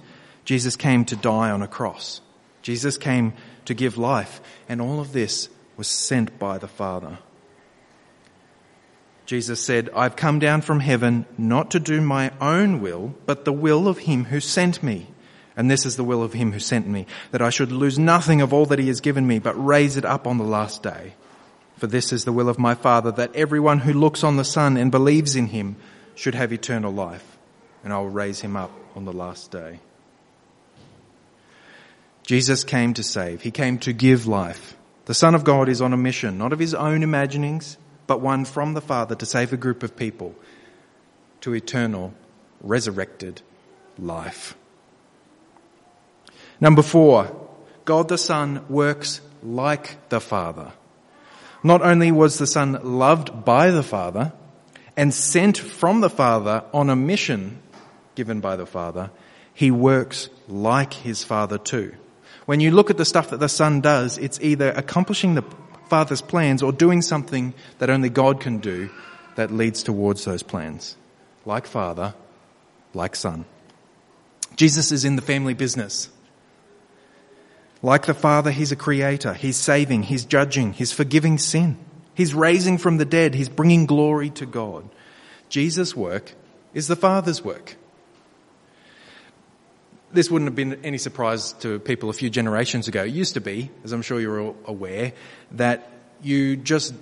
Jesus 0.48 0.78
came 0.78 1.04
to 1.04 1.18
die 1.18 1.52
on 1.52 1.62
a 1.62 1.68
cross. 1.68 2.22
Jesus 2.62 2.98
came 2.98 3.34
to 3.66 3.74
give 3.74 3.98
life. 3.98 4.40
And 4.70 4.80
all 4.80 5.02
of 5.02 5.12
this 5.12 5.50
was 5.76 5.90
sent 5.90 6.40
by 6.40 6.58
the 6.58 6.70
Father. 6.70 7.18
Jesus 9.26 9.60
said, 9.60 9.90
I've 9.94 10.16
come 10.16 10.40
down 10.40 10.62
from 10.62 10.80
heaven 10.80 11.26
not 11.38 11.72
to 11.72 11.82
do 11.82 12.00
my 12.00 12.32
own 12.40 12.80
will, 12.80 13.14
but 13.26 13.44
the 13.44 13.52
will 13.52 13.90
of 13.90 13.98
him 13.98 14.24
who 14.24 14.40
sent 14.40 14.82
me. 14.82 15.08
And 15.58 15.70
this 15.70 15.86
is 15.86 15.98
the 15.98 16.04
will 16.04 16.22
of 16.22 16.34
him 16.34 16.52
who 16.52 16.60
sent 16.60 16.88
me, 16.88 17.08
that 17.32 17.42
I 17.42 17.50
should 17.50 17.72
lose 17.72 17.98
nothing 17.98 18.42
of 18.42 18.54
all 18.54 18.68
that 18.68 18.80
he 18.80 18.88
has 18.88 19.02
given 19.02 19.26
me, 19.26 19.40
but 19.40 19.54
raise 19.54 19.98
it 19.98 20.06
up 20.06 20.28
on 20.28 20.38
the 20.38 20.44
last 20.44 20.84
day. 20.84 21.16
For 21.78 21.88
this 21.88 22.14
is 22.14 22.26
the 22.26 22.32
will 22.32 22.48
of 22.48 22.60
my 22.60 22.76
Father, 22.76 23.12
that 23.12 23.36
everyone 23.36 23.80
who 23.80 23.92
looks 23.92 24.24
on 24.24 24.38
the 24.38 24.46
Son 24.46 24.78
and 24.78 24.92
believes 24.92 25.36
in 25.36 25.48
him 25.48 25.76
should 26.14 26.36
have 26.36 26.54
eternal 26.54 26.94
life, 26.94 27.38
and 27.84 27.92
I 27.92 27.98
will 27.98 28.10
raise 28.10 28.40
him 28.42 28.56
up 28.56 28.72
on 28.96 29.06
the 29.06 29.14
last 29.14 29.52
day. 29.52 29.80
Jesus 32.24 32.64
came 32.64 32.94
to 32.94 33.04
save. 33.04 33.42
He 33.42 33.52
came 33.52 33.80
to 33.80 33.94
give 33.94 34.28
life. 34.28 34.76
The 35.06 35.14
Son 35.14 35.34
of 35.34 35.44
God 35.44 35.70
is 35.70 35.82
on 35.82 35.94
a 35.94 35.98
mission, 35.98 36.38
not 36.38 36.54
of 36.54 36.60
his 36.60 36.74
own 36.74 37.02
imaginings, 37.02 37.78
but 38.06 38.22
one 38.22 38.46
from 38.46 38.74
the 38.74 38.82
Father 38.82 39.16
to 39.16 39.26
save 39.26 39.54
a 39.54 39.58
group 39.58 39.82
of 39.82 39.96
people 39.96 40.36
to 41.42 41.54
eternal, 41.54 42.14
resurrected 42.62 43.42
life. 43.98 44.56
Number 46.60 46.82
four, 46.82 47.36
God 47.86 48.10
the 48.10 48.18
Son 48.18 48.66
works 48.70 49.22
like 49.44 50.10
the 50.10 50.20
Father. 50.20 50.74
Not 51.64 51.82
only 51.82 52.12
was 52.12 52.38
the 52.38 52.48
Son 52.48 52.80
loved 52.84 53.46
by 53.46 53.72
the 53.72 53.84
Father 53.84 54.34
and 54.96 55.14
sent 55.14 55.58
from 55.58 56.02
the 56.02 56.10
Father 56.10 56.64
on 56.74 56.90
a 56.90 56.96
mission 56.96 57.62
given 58.16 58.40
by 58.40 58.56
the 58.56 58.66
Father, 58.66 59.12
he 59.54 59.72
works 59.72 60.30
like 60.48 60.94
his 60.94 61.24
Father 61.24 61.58
too. 61.58 61.96
When 62.46 62.60
you 62.60 62.72
look 62.72 62.90
at 62.90 62.98
the 62.98 63.06
stuff 63.06 63.30
that 63.32 63.40
the 63.40 63.50
Son 63.50 63.82
does, 63.82 64.18
it's 64.18 64.40
either 64.42 64.70
accomplishing 64.72 65.36
the 65.36 65.44
Father's 65.90 66.22
plans 66.22 66.64
or 66.64 66.72
doing 66.72 67.02
something 67.02 67.54
that 67.80 67.90
only 67.90 68.10
God 68.10 68.40
can 68.40 68.60
do 68.60 68.90
that 69.36 69.52
leads 69.52 69.84
towards 69.84 70.26
those 70.26 70.44
plans. 70.44 70.96
Like 71.46 71.68
Father, 71.68 72.14
like 72.94 73.16
Son. 73.16 73.46
Jesus 74.56 74.92
is 74.92 75.06
in 75.06 75.16
the 75.16 75.22
family 75.22 75.54
business. 75.54 76.10
Like 77.82 78.06
the 78.06 78.14
Father, 78.14 78.52
He's 78.52 78.72
a 78.72 78.76
creator. 78.76 79.34
He's 79.34 79.58
saving. 79.58 80.04
He's 80.04 80.26
judging. 80.26 80.74
He's 80.74 80.92
forgiving 80.92 81.38
sin. 81.38 81.78
He's 82.16 82.34
raising 82.34 82.78
from 82.78 82.98
the 82.98 83.06
dead. 83.06 83.36
He's 83.36 83.50
bringing 83.50 83.86
glory 83.86 84.32
to 84.32 84.46
God. 84.46 84.90
Jesus' 85.50 85.96
work 85.96 86.34
is 86.74 86.88
the 86.88 86.96
Father's 86.96 87.44
work. 87.44 87.76
This 90.12 90.32
wouldn't 90.32 90.48
have 90.48 90.56
been 90.56 90.86
any 90.86 90.98
surprise 90.98 91.54
to 91.54 91.80
people 91.80 92.10
a 92.10 92.14
few 92.14 92.30
generations 92.30 92.88
ago. 92.88 93.04
It 93.04 93.14
used 93.14 93.36
to 93.36 93.42
be, 93.42 93.70
as 93.84 93.92
I'm 93.92 94.02
sure 94.02 94.20
you're 94.20 94.40
all 94.40 94.56
aware, 94.66 95.14
that 95.52 95.92
you 96.24 96.56
just 96.56 96.94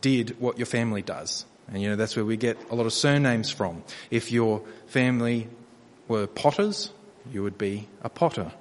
did 0.00 0.40
what 0.40 0.56
your 0.56 0.66
family 0.66 1.02
does. 1.02 1.44
And 1.68 1.82
you 1.82 1.88
know, 1.88 1.96
that's 1.96 2.16
where 2.16 2.24
we 2.24 2.36
get 2.36 2.56
a 2.70 2.74
lot 2.74 2.86
of 2.86 2.92
surnames 2.92 3.50
from. 3.50 3.82
If 4.10 4.32
your 4.32 4.62
family 4.86 5.48
were 6.08 6.26
potters, 6.26 6.92
you 7.32 7.42
would 7.42 7.58
be 7.58 7.88
a 8.02 8.08
potter. 8.08 8.52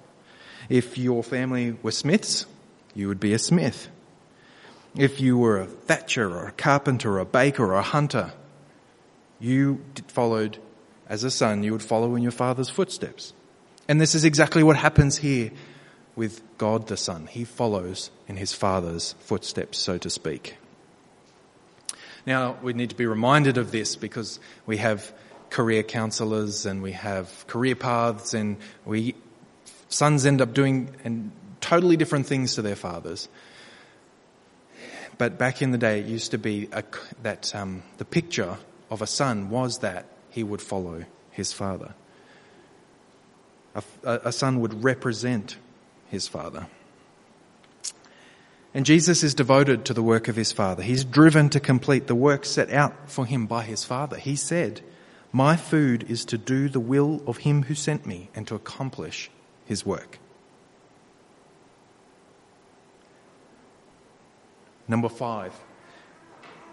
If 0.70 0.98
your 0.98 1.24
family 1.24 1.76
were 1.82 1.92
smiths, 1.92 2.46
you 2.94 3.08
would 3.08 3.20
be 3.20 3.34
a 3.34 3.40
smith. 3.40 3.90
If 4.96 5.20
you 5.20 5.38
were 5.38 5.60
a 5.60 5.66
thatcher 5.66 6.30
or 6.30 6.48
a 6.48 6.52
carpenter 6.52 7.14
or 7.14 7.20
a 7.20 7.26
baker 7.26 7.66
or 7.66 7.74
a 7.74 7.82
hunter, 7.82 8.32
you 9.40 9.84
followed 10.08 10.58
as 11.08 11.24
a 11.24 11.32
son, 11.32 11.64
you 11.64 11.72
would 11.72 11.82
follow 11.82 12.16
in 12.16 12.22
your 12.22 12.32
father's 12.32 12.70
footsteps. 12.70 13.34
And 13.88 14.00
this 14.00 14.14
is 14.14 14.24
exactly 14.24 14.62
what 14.62 14.76
happens 14.76 15.18
here 15.18 15.52
with 16.16 16.42
God 16.60 16.88
the 16.88 16.98
Son. 16.98 17.26
He 17.26 17.46
follows 17.46 18.12
in 18.28 18.36
his 18.36 18.54
Father's 18.54 19.16
footsteps, 19.22 19.80
so 19.80 19.98
to 19.98 20.10
speak. 20.10 20.58
Now, 22.26 22.58
we 22.62 22.74
need 22.74 22.90
to 22.92 22.96
be 22.96 23.08
reminded 23.08 23.58
of 23.58 23.72
this 23.72 23.96
because 23.96 24.40
we 24.68 24.78
have 24.78 25.12
career 25.50 25.82
counselors 25.82 26.66
and 26.68 26.84
we 26.84 26.92
have 26.92 27.48
career 27.48 27.76
paths 27.76 28.36
and 28.36 28.58
we, 28.86 29.16
sons 29.90 30.26
end 30.26 30.42
up 30.42 30.54
doing 30.54 30.96
and 31.04 31.32
totally 31.60 31.98
different 31.98 32.26
things 32.26 32.56
to 32.56 32.62
their 32.62 32.76
fathers. 32.76 33.28
But 35.18 35.38
back 35.38 35.62
in 35.62 35.72
the 35.72 35.78
day, 35.78 36.00
it 36.00 36.06
used 36.06 36.32
to 36.32 36.38
be 36.38 36.70
a, 36.72 36.84
that 37.24 37.54
um, 37.54 37.84
the 37.98 38.06
picture 38.06 38.58
of 38.90 39.02
a 39.02 39.08
son 39.08 39.50
was 39.50 39.80
that 39.80 40.06
he 40.30 40.44
would 40.44 40.62
follow 40.62 41.04
his 41.32 41.52
father. 41.52 41.94
A, 43.76 43.84
a 44.04 44.32
son 44.32 44.62
would 44.62 44.84
represent 44.84 45.58
his 46.08 46.28
father. 46.28 46.68
And 48.74 48.86
Jesus 48.86 49.24
is 49.24 49.34
devoted 49.34 49.86
to 49.86 49.94
the 49.94 50.04
work 50.04 50.28
of 50.28 50.36
his 50.36 50.52
Father. 50.52 50.84
He's 50.84 51.04
driven 51.04 51.50
to 51.50 51.60
complete 51.60 52.06
the 52.06 52.16
work 52.16 52.46
set 52.46 52.70
out 52.70 53.10
for 53.10 53.26
him 53.26 53.48
by 53.48 53.64
his 53.64 53.84
Father. 53.84 54.18
He 54.18 54.36
said, 54.36 54.82
My 55.32 55.56
food 55.56 56.06
is 56.08 56.24
to 56.26 56.38
do 56.38 56.70
the 56.70 56.80
will 56.80 57.24
of 57.26 57.38
him 57.38 57.64
who 57.64 57.74
sent 57.74 58.06
me 58.06 58.30
and 58.36 58.48
to 58.48 58.54
accomplish 58.54 59.32
his 59.70 59.86
work. 59.86 60.18
Number 64.88 65.08
five, 65.08 65.54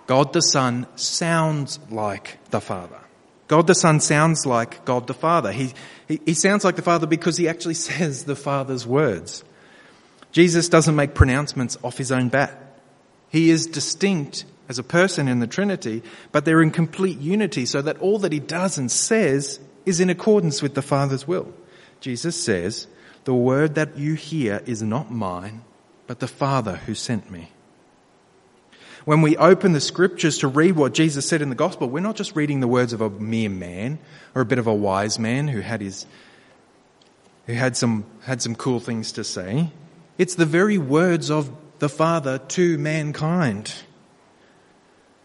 God 0.07 0.33
the 0.33 0.41
Son 0.41 0.87
sounds 0.97 1.79
like 1.91 2.39
the 2.51 2.61
Father. 2.63 2.99
God 3.49 3.67
the 3.67 3.75
Son 3.75 4.01
sounds 4.01 4.47
like 4.47 4.87
God 4.87 5.07
the 5.07 5.15
Father. 5.15 5.53
He, 5.53 5.75
he, 6.09 6.21
he, 6.25 6.35
sounds 6.35 6.65
like 6.65 6.77
the 6.77 6.83
Father 6.83 7.07
because 7.07 7.37
he 7.37 7.49
actually 7.49 7.75
says 7.89 8.25
the 8.25 8.35
Father's 8.35 8.87
words. 8.87 9.45
Jesus 10.33 10.71
doesn't 10.71 10.97
make 10.97 11.15
pronouncements 11.15 11.77
off 11.85 11.99
his 11.99 12.11
own 12.11 12.31
bat. 12.31 12.81
He 13.29 13.51
is 13.51 13.67
distinct 13.67 14.47
as 14.71 14.79
a 14.79 14.83
person 14.83 15.29
in 15.29 15.41
the 15.41 15.47
Trinity, 15.47 16.03
but 16.33 16.47
they're 16.47 16.63
in 16.63 16.71
complete 16.71 17.19
unity 17.19 17.67
so 17.67 17.83
that 17.83 17.99
all 17.99 18.19
that 18.21 18.33
he 18.33 18.41
does 18.41 18.79
and 18.79 18.91
says 18.91 19.61
is 19.85 20.01
in 20.01 20.09
accordance 20.09 20.63
with 20.63 20.75
the 20.75 20.83
Father's 20.83 21.29
will. 21.29 21.53
Jesus 22.01 22.41
says, 22.41 22.87
the 23.25 23.35
word 23.35 23.75
that 23.75 23.99
you 23.99 24.15
hear 24.15 24.63
is 24.67 24.83
not 24.83 25.11
mine, 25.11 25.63
but 26.07 26.21
the 26.21 26.29
Father 26.29 26.77
who 26.77 26.95
sent 26.95 27.31
me. 27.31 27.51
When 29.05 29.21
we 29.21 29.37
open 29.37 29.73
the 29.73 29.81
scriptures 29.81 30.39
to 30.39 30.49
read 30.49 30.77
what 30.77 30.95
Jesus 30.95 31.29
said 31.29 31.43
in 31.43 31.49
the 31.49 31.57
gospel, 31.57 31.89
we're 31.89 32.01
not 32.01 32.17
just 32.17 32.37
reading 32.37 32.61
the 32.61 32.69
words 32.69 32.93
of 32.93 33.01
a 33.01 33.11
mere 33.11 33.51
man 33.51 33.99
or 34.35 34.43
a 34.43 34.45
bit 34.47 34.59
of 34.59 34.67
a 34.67 34.75
wise 34.75 35.19
man 35.19 35.49
who 35.49 35.61
had 35.61 35.81
his, 35.81 36.07
who 37.47 37.53
had 37.53 37.77
some, 37.77 38.05
had 38.23 38.43
some 38.43 38.55
cool 38.55 38.81
things 38.81 39.13
to 39.13 39.25
say. 39.25 39.71
It's 40.19 40.37
the 40.37 40.47
very 40.47 40.79
words 40.79 41.31
of 41.31 41.51
the 41.79 41.89
Father 41.89 42.39
to 42.39 42.79
mankind 42.79 43.75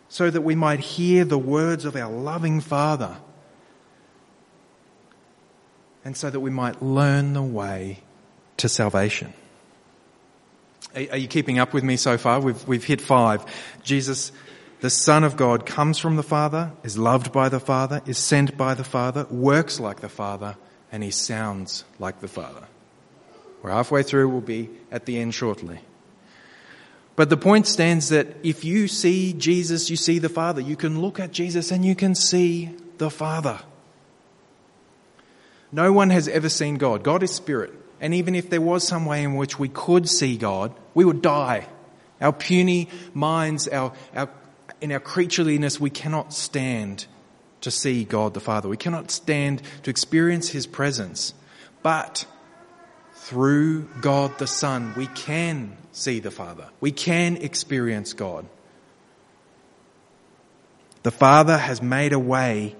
so 0.09 0.29
that 0.29 0.41
we 0.41 0.55
might 0.55 0.79
hear 0.79 1.23
the 1.23 1.37
words 1.37 1.85
of 1.85 1.95
our 1.95 2.11
loving 2.11 2.61
Father 2.61 3.17
and 6.03 6.15
so 6.17 6.29
that 6.29 6.39
we 6.39 6.49
might 6.49 6.81
learn 6.81 7.33
the 7.33 7.41
way 7.41 7.99
to 8.57 8.69
salvation. 8.69 9.33
Are 10.95 11.17
you 11.17 11.27
keeping 11.27 11.57
up 11.57 11.73
with 11.73 11.83
me 11.83 11.95
so 11.95 12.17
far? 12.17 12.39
We've, 12.39 12.67
we've 12.67 12.83
hit 12.83 12.99
five. 12.99 13.45
Jesus, 13.83 14.31
the 14.81 14.89
Son 14.89 15.23
of 15.23 15.37
God, 15.37 15.65
comes 15.65 15.97
from 15.97 16.17
the 16.17 16.23
Father, 16.23 16.71
is 16.83 16.97
loved 16.97 17.31
by 17.31 17.47
the 17.47 17.61
Father, 17.61 18.01
is 18.05 18.17
sent 18.17 18.57
by 18.57 18.73
the 18.73 18.83
Father, 18.83 19.25
works 19.29 19.79
like 19.79 20.01
the 20.01 20.09
Father, 20.09 20.57
and 20.91 21.01
he 21.01 21.11
sounds 21.11 21.85
like 21.97 22.19
the 22.19 22.27
Father. 22.27 22.63
We're 23.61 23.71
halfway 23.71 24.03
through, 24.03 24.29
we'll 24.29 24.41
be 24.41 24.69
at 24.91 25.05
the 25.05 25.19
end 25.19 25.33
shortly. 25.33 25.79
But 27.15 27.29
the 27.29 27.37
point 27.37 27.67
stands 27.67 28.09
that 28.09 28.27
if 28.43 28.65
you 28.65 28.87
see 28.87 29.33
Jesus, 29.33 29.89
you 29.89 29.95
see 29.95 30.19
the 30.19 30.29
Father. 30.29 30.59
You 30.59 30.75
can 30.75 31.01
look 31.01 31.19
at 31.19 31.31
Jesus 31.31 31.71
and 31.71 31.85
you 31.85 31.95
can 31.95 32.15
see 32.15 32.75
the 32.97 33.09
Father. 33.09 33.59
No 35.71 35.93
one 35.93 36.09
has 36.09 36.27
ever 36.27 36.49
seen 36.49 36.75
God. 36.75 37.03
God 37.03 37.23
is 37.23 37.31
spirit. 37.31 37.73
And 37.99 38.13
even 38.13 38.35
if 38.35 38.49
there 38.49 38.61
was 38.61 38.85
some 38.85 39.05
way 39.05 39.23
in 39.23 39.35
which 39.35 39.59
we 39.59 39.69
could 39.69 40.09
see 40.09 40.35
God, 40.37 40.73
we 40.93 41.05
would 41.05 41.21
die. 41.21 41.67
Our 42.19 42.33
puny 42.33 42.89
minds, 43.13 43.67
our, 43.67 43.93
our, 44.15 44.29
in 44.81 44.91
our 44.91 44.99
creatureliness, 44.99 45.79
we 45.79 45.89
cannot 45.89 46.33
stand 46.33 47.05
to 47.61 47.71
see 47.71 48.03
God 48.03 48.33
the 48.33 48.39
Father. 48.39 48.67
We 48.67 48.77
cannot 48.77 49.11
stand 49.11 49.61
to 49.83 49.89
experience 49.89 50.49
His 50.49 50.65
presence. 50.65 51.33
But 51.83 52.25
through 53.13 53.87
God 54.01 54.37
the 54.39 54.47
Son, 54.47 54.93
we 54.97 55.07
can 55.07 55.77
see 55.91 56.19
the 56.19 56.31
Father. 56.31 56.69
We 56.79 56.91
can 56.91 57.37
experience 57.37 58.13
God. 58.13 58.45
The 61.03 61.11
Father 61.11 61.57
has 61.57 61.81
made 61.81 62.13
a 62.13 62.19
way 62.19 62.75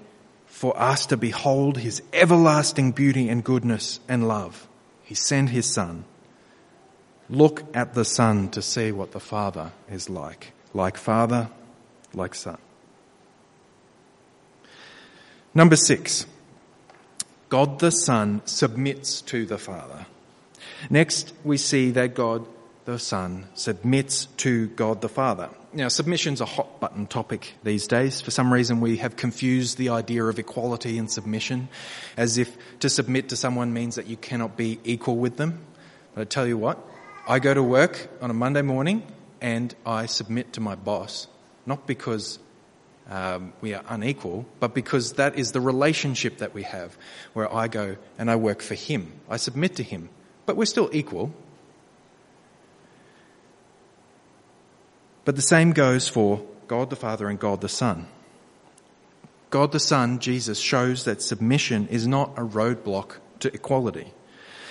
for 0.62 0.80
us 0.80 1.06
to 1.06 1.16
behold 1.16 1.76
His 1.78 2.00
everlasting 2.12 2.92
beauty 2.92 3.28
and 3.28 3.42
goodness 3.42 3.98
and 4.08 4.28
love. 4.28 4.68
He 5.02 5.16
sent 5.16 5.50
his 5.50 5.66
son. 5.66 6.04
Look 7.28 7.64
at 7.74 7.94
the 7.94 8.04
son 8.04 8.48
to 8.50 8.62
see 8.62 8.92
what 8.92 9.10
the 9.10 9.18
father 9.18 9.72
is 9.90 10.08
like. 10.08 10.52
Like 10.72 10.96
father, 10.96 11.50
like 12.14 12.36
son. 12.36 12.58
Number 15.52 15.74
six. 15.74 16.26
God 17.48 17.80
the 17.80 17.90
Son 17.90 18.40
submits 18.44 19.20
to 19.22 19.44
the 19.44 19.58
Father. 19.58 20.06
Next, 20.88 21.34
we 21.42 21.56
see 21.56 21.90
that 21.90 22.14
God 22.14 22.46
the 22.84 22.98
Son 22.98 23.46
submits 23.54 24.26
to 24.38 24.68
God 24.68 25.00
the 25.00 25.08
Father. 25.08 25.50
Now, 25.72 25.88
submission's 25.88 26.40
a 26.40 26.44
hot 26.44 26.80
button 26.80 27.06
topic 27.06 27.54
these 27.62 27.86
days. 27.86 28.20
For 28.20 28.30
some 28.30 28.52
reason, 28.52 28.80
we 28.80 28.98
have 28.98 29.16
confused 29.16 29.78
the 29.78 29.90
idea 29.90 30.24
of 30.24 30.38
equality 30.38 30.98
and 30.98 31.10
submission 31.10 31.68
as 32.16 32.38
if 32.38 32.56
to 32.80 32.90
submit 32.90 33.30
to 33.30 33.36
someone 33.36 33.72
means 33.72 33.94
that 33.94 34.06
you 34.06 34.16
cannot 34.16 34.56
be 34.56 34.80
equal 34.84 35.16
with 35.16 35.36
them. 35.36 35.64
But 36.14 36.20
I 36.22 36.24
tell 36.24 36.46
you 36.46 36.58
what, 36.58 36.78
I 37.26 37.38
go 37.38 37.54
to 37.54 37.62
work 37.62 38.08
on 38.20 38.30
a 38.30 38.34
Monday 38.34 38.62
morning 38.62 39.02
and 39.40 39.74
I 39.86 40.06
submit 40.06 40.54
to 40.54 40.60
my 40.60 40.74
boss, 40.74 41.26
not 41.64 41.86
because 41.86 42.38
um, 43.08 43.52
we 43.60 43.74
are 43.74 43.82
unequal, 43.88 44.44
but 44.60 44.74
because 44.74 45.14
that 45.14 45.38
is 45.38 45.52
the 45.52 45.60
relationship 45.60 46.38
that 46.38 46.54
we 46.54 46.64
have, 46.64 46.96
where 47.32 47.52
I 47.52 47.68
go 47.68 47.96
and 48.18 48.30
I 48.30 48.36
work 48.36 48.60
for 48.60 48.74
him. 48.74 49.12
I 49.28 49.36
submit 49.36 49.76
to 49.76 49.82
him, 49.82 50.10
but 50.46 50.56
we're 50.56 50.66
still 50.66 50.90
equal. 50.92 51.32
But 55.24 55.36
the 55.36 55.42
same 55.42 55.72
goes 55.72 56.08
for 56.08 56.44
God 56.66 56.90
the 56.90 56.96
Father 56.96 57.28
and 57.28 57.38
God 57.38 57.60
the 57.60 57.68
Son. 57.68 58.06
God 59.50 59.72
the 59.72 59.80
Son, 59.80 60.18
Jesus, 60.18 60.58
shows 60.58 61.04
that 61.04 61.22
submission 61.22 61.86
is 61.88 62.06
not 62.06 62.32
a 62.38 62.42
roadblock 62.42 63.16
to 63.40 63.54
equality. 63.54 64.12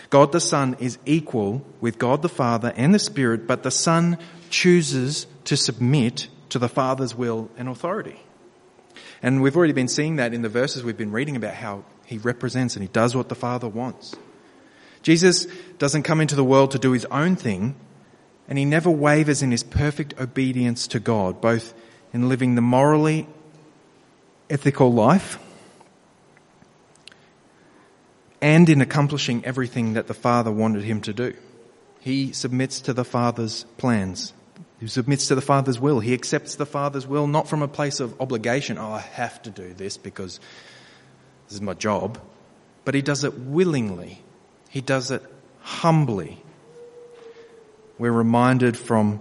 God 0.10 0.32
the 0.32 0.42
Son 0.42 0.76
is 0.80 0.98
equal 1.06 1.66
with 1.80 1.98
God 1.98 2.22
the 2.22 2.30
Father 2.30 2.74
and 2.76 2.94
the 2.94 3.00
Spirit, 3.00 3.48
but 3.48 3.64
the 3.64 3.72
Son 3.72 4.18
chooses 4.50 5.28
to 5.46 5.56
submit 5.56 6.28
to 6.50 6.60
the 6.60 6.68
Father's 6.68 7.16
will 7.16 7.50
and 7.58 7.70
authority. 7.70 8.20
And 9.24 9.42
we've 9.42 9.56
already 9.56 9.74
been 9.74 9.88
seeing 9.88 10.18
that 10.18 10.34
in 10.34 10.42
the 10.42 10.50
verses 10.50 10.84
we've 10.84 10.98
been 10.98 11.12
reading 11.12 11.36
about 11.36 11.54
how 11.54 11.86
he 12.06 12.18
represents 12.18 12.76
and 12.76 12.84
he 12.84 12.90
does 12.90 13.16
what 13.16 13.30
the 13.30 13.36
Father 13.36 13.70
wants. 13.70 14.16
Jesus 15.04 15.48
doesn't 15.78 16.04
come 16.04 16.20
into 16.20 16.36
the 16.36 16.44
world 16.44 16.72
to 16.72 16.80
do 16.80 16.92
his 16.92 17.06
own 17.06 17.36
thing, 17.36 17.76
and 18.52 18.58
he 18.58 18.66
never 18.66 18.92
wavers 18.92 19.42
in 19.42 19.50
his 19.50 19.64
perfect 19.64 20.14
obedience 20.20 20.88
to 20.88 21.00
God, 21.00 21.40
both 21.40 21.74
in 22.12 22.28
living 22.28 22.56
the 22.56 22.62
morally 22.62 23.26
ethical 24.50 24.92
life 24.92 25.40
and 28.42 28.68
in 28.68 28.82
accomplishing 28.82 29.46
everything 29.46 29.94
that 29.94 30.08
the 30.08 30.14
Father 30.14 30.52
wanted 30.52 30.84
him 30.84 31.00
to 31.00 31.14
do. 31.14 31.34
He 32.02 32.34
submits 32.34 32.82
to 32.82 32.94
the 32.94 33.06
Father's 33.06 33.64
plans. 33.78 34.34
He 34.82 34.88
submits 34.88 35.30
to 35.30 35.36
the 35.36 35.42
Father's 35.42 35.80
will. 35.80 36.02
He 36.02 36.14
accepts 36.14 36.56
the 36.56 36.66
Father's 36.66 37.08
will 37.08 37.28
not 37.28 37.48
from 37.48 37.62
a 37.62 37.70
place 37.70 38.02
of 38.02 38.20
obligation. 38.20 38.78
Oh, 38.78 38.92
I 38.92 39.00
have 39.00 39.42
to 39.44 39.50
do 39.50 39.74
this 39.74 39.96
because 39.96 40.42
this 41.48 41.54
is 41.54 41.62
my 41.62 41.74
job. 41.74 42.20
But 42.84 42.96
he 42.96 43.02
does 43.02 43.24
it 43.24 43.34
willingly. 43.34 44.22
He 44.68 44.82
does 44.82 45.10
it 45.10 45.24
humbly. 45.62 46.44
We're 48.02 48.12
reminded 48.12 48.78
from 48.78 49.20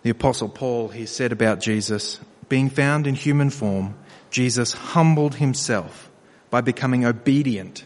the 0.00 0.08
Apostle 0.08 0.48
Paul, 0.48 0.88
he 0.88 1.04
said 1.04 1.30
about 1.30 1.60
Jesus, 1.60 2.18
being 2.48 2.70
found 2.70 3.06
in 3.06 3.14
human 3.14 3.50
form, 3.50 3.98
Jesus 4.30 4.72
humbled 4.72 5.34
himself 5.34 6.10
by 6.48 6.62
becoming 6.62 7.04
obedient 7.04 7.84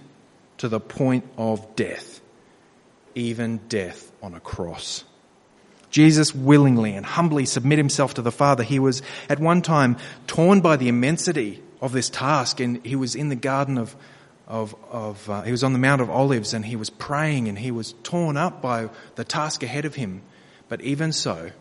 to 0.58 0.68
the 0.68 0.78
point 0.78 1.24
of 1.36 1.74
death, 1.74 2.20
even 3.16 3.56
death 3.68 4.12
on 4.22 4.34
a 4.34 4.38
cross. 4.38 5.02
Jesus 5.90 6.32
willingly 6.32 6.94
and 6.94 7.04
humbly 7.04 7.44
submit 7.44 7.78
himself 7.78 8.14
to 8.14 8.22
the 8.22 8.30
Father. 8.30 8.62
He 8.62 8.78
was 8.78 9.02
at 9.28 9.40
one 9.40 9.60
time 9.60 9.96
torn 10.28 10.60
by 10.60 10.76
the 10.76 10.88
immensity 10.88 11.60
of 11.80 11.90
this 11.90 12.08
task 12.08 12.60
and 12.60 12.86
he 12.86 12.94
was 12.94 13.16
in 13.16 13.28
the 13.28 13.34
garden 13.34 13.76
of, 13.76 13.96
of, 14.52 14.76
of 14.90 15.30
uh, 15.30 15.42
he 15.42 15.50
was 15.50 15.64
on 15.64 15.72
the 15.72 15.78
Mount 15.78 16.02
of 16.02 16.10
Olives 16.10 16.52
and 16.52 16.62
he 16.62 16.76
was 16.76 16.90
praying 16.90 17.48
and 17.48 17.58
he 17.58 17.70
was 17.70 17.94
torn 18.02 18.36
up 18.36 18.60
by 18.60 18.90
the 19.14 19.24
task 19.24 19.62
ahead 19.62 19.86
of 19.86 19.94
him. 19.94 20.20
But 20.68 20.82
even 20.82 21.12
so, 21.12 21.52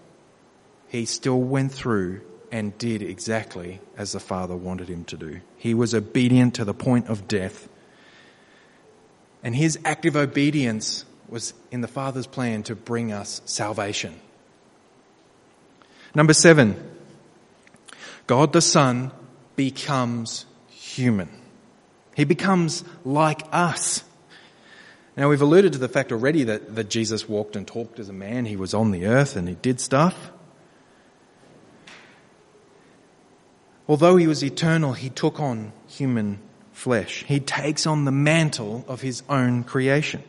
he 0.89 1.05
still 1.05 1.39
went 1.39 1.71
through 1.71 2.19
and 2.51 2.77
did 2.77 3.01
exactly 3.01 3.79
as 3.97 4.11
the 4.11 4.19
Father 4.19 4.57
wanted 4.57 4.89
him 4.89 5.05
to 5.05 5.15
do. 5.15 5.39
He 5.55 5.73
was 5.73 5.95
obedient 5.95 6.55
to 6.55 6.65
the 6.65 6.73
point 6.73 7.07
of 7.07 7.29
death 7.29 7.69
and 9.41 9.55
his 9.55 9.79
active 9.85 10.17
obedience 10.17 11.05
was 11.29 11.53
in 11.71 11.79
the 11.79 11.87
Father's 11.87 12.27
plan 12.27 12.61
to 12.63 12.75
bring 12.75 13.13
us 13.13 13.41
salvation. 13.45 14.19
Number 16.13 16.33
seven, 16.33 16.75
God 18.27 18.51
the 18.51 18.61
Son 18.61 19.11
becomes 19.55 20.45
human. 20.67 21.29
He 22.15 22.23
becomes 22.23 22.83
like 23.05 23.43
us. 23.51 24.03
Now, 25.17 25.29
we've 25.29 25.41
alluded 25.41 25.73
to 25.73 25.79
the 25.79 25.89
fact 25.89 26.11
already 26.11 26.45
that, 26.45 26.75
that 26.75 26.89
Jesus 26.89 27.27
walked 27.27 27.55
and 27.55 27.67
talked 27.67 27.99
as 27.99 28.09
a 28.09 28.13
man. 28.13 28.45
He 28.45 28.55
was 28.55 28.73
on 28.73 28.91
the 28.91 29.05
earth 29.05 29.35
and 29.35 29.47
he 29.47 29.55
did 29.55 29.79
stuff. 29.79 30.31
Although 33.87 34.15
he 34.15 34.27
was 34.27 34.43
eternal, 34.43 34.93
he 34.93 35.09
took 35.09 35.39
on 35.39 35.73
human 35.87 36.39
flesh. 36.71 37.25
He 37.27 37.39
takes 37.39 37.85
on 37.85 38.05
the 38.05 38.11
mantle 38.11 38.85
of 38.87 39.01
his 39.01 39.21
own 39.27 39.63
creation. 39.63 40.23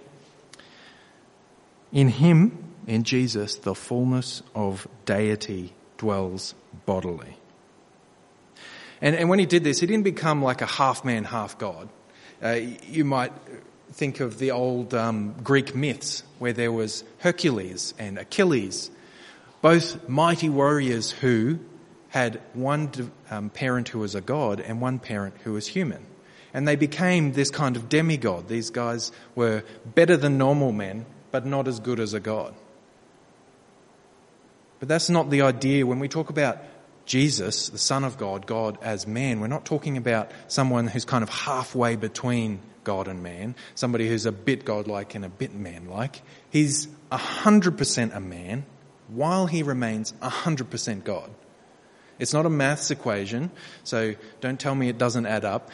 In 1.92 2.08
him, 2.08 2.72
in 2.86 3.04
Jesus, 3.04 3.54
the 3.56 3.74
fullness 3.74 4.42
of 4.54 4.88
deity 5.04 5.74
dwells 5.96 6.54
bodily. 6.86 7.36
And, 9.02 9.14
and 9.14 9.28
when 9.28 9.38
he 9.38 9.44
did 9.44 9.64
this, 9.64 9.80
he 9.80 9.86
didn't 9.86 10.04
become 10.04 10.42
like 10.42 10.62
a 10.62 10.66
half 10.66 11.04
man, 11.04 11.24
half 11.24 11.58
God. 11.58 11.90
Uh, 12.42 12.58
you 12.88 13.04
might 13.04 13.32
think 13.92 14.20
of 14.20 14.38
the 14.38 14.52
old 14.52 14.94
um, 14.94 15.34
Greek 15.44 15.74
myths 15.74 16.22
where 16.38 16.54
there 16.54 16.72
was 16.72 17.04
Hercules 17.18 17.92
and 17.98 18.16
Achilles, 18.16 18.90
both 19.60 20.08
mighty 20.08 20.48
warriors 20.48 21.10
who 21.10 21.58
had 22.08 22.40
one 22.54 22.90
um, 23.30 23.50
parent 23.50 23.88
who 23.88 23.98
was 23.98 24.14
a 24.14 24.22
god 24.22 24.60
and 24.60 24.80
one 24.80 24.98
parent 24.98 25.34
who 25.44 25.52
was 25.52 25.66
human 25.66 26.06
and 26.54 26.68
they 26.68 26.76
became 26.76 27.32
this 27.32 27.50
kind 27.50 27.76
of 27.76 27.88
demigod. 27.88 28.48
These 28.48 28.70
guys 28.70 29.12
were 29.34 29.64
better 29.94 30.16
than 30.16 30.38
normal 30.38 30.72
men, 30.72 31.06
but 31.30 31.46
not 31.46 31.66
as 31.66 31.80
good 31.80 31.98
as 31.98 32.14
a 32.14 32.20
god. 32.20 32.54
But 34.78 34.88
that's 34.88 35.08
not 35.08 35.30
the 35.30 35.42
idea 35.42 35.86
when 35.86 35.98
we 35.98 36.08
talk 36.08 36.28
about 36.28 36.58
Jesus, 37.04 37.68
the 37.68 37.78
Son 37.78 38.04
of 38.04 38.16
God, 38.16 38.46
God 38.46 38.78
as 38.82 39.06
man. 39.06 39.40
We're 39.40 39.48
not 39.48 39.64
talking 39.64 39.96
about 39.96 40.30
someone 40.48 40.86
who's 40.86 41.04
kind 41.04 41.22
of 41.22 41.28
halfway 41.28 41.96
between 41.96 42.60
God 42.84 43.08
and 43.08 43.22
man, 43.22 43.54
somebody 43.74 44.08
who's 44.08 44.26
a 44.26 44.32
bit 44.32 44.64
godlike 44.64 45.14
and 45.14 45.24
a 45.24 45.28
bit 45.28 45.54
manlike. 45.54 46.22
He's 46.50 46.88
100% 47.10 48.14
a 48.14 48.20
man 48.20 48.64
while 49.08 49.46
he 49.46 49.62
remains 49.62 50.12
100% 50.22 51.04
God. 51.04 51.30
It's 52.18 52.32
not 52.32 52.46
a 52.46 52.50
maths 52.50 52.90
equation, 52.90 53.50
so 53.84 54.14
don't 54.40 54.60
tell 54.60 54.74
me 54.74 54.88
it 54.88 54.98
doesn't 54.98 55.26
add 55.26 55.44
up. 55.44 55.70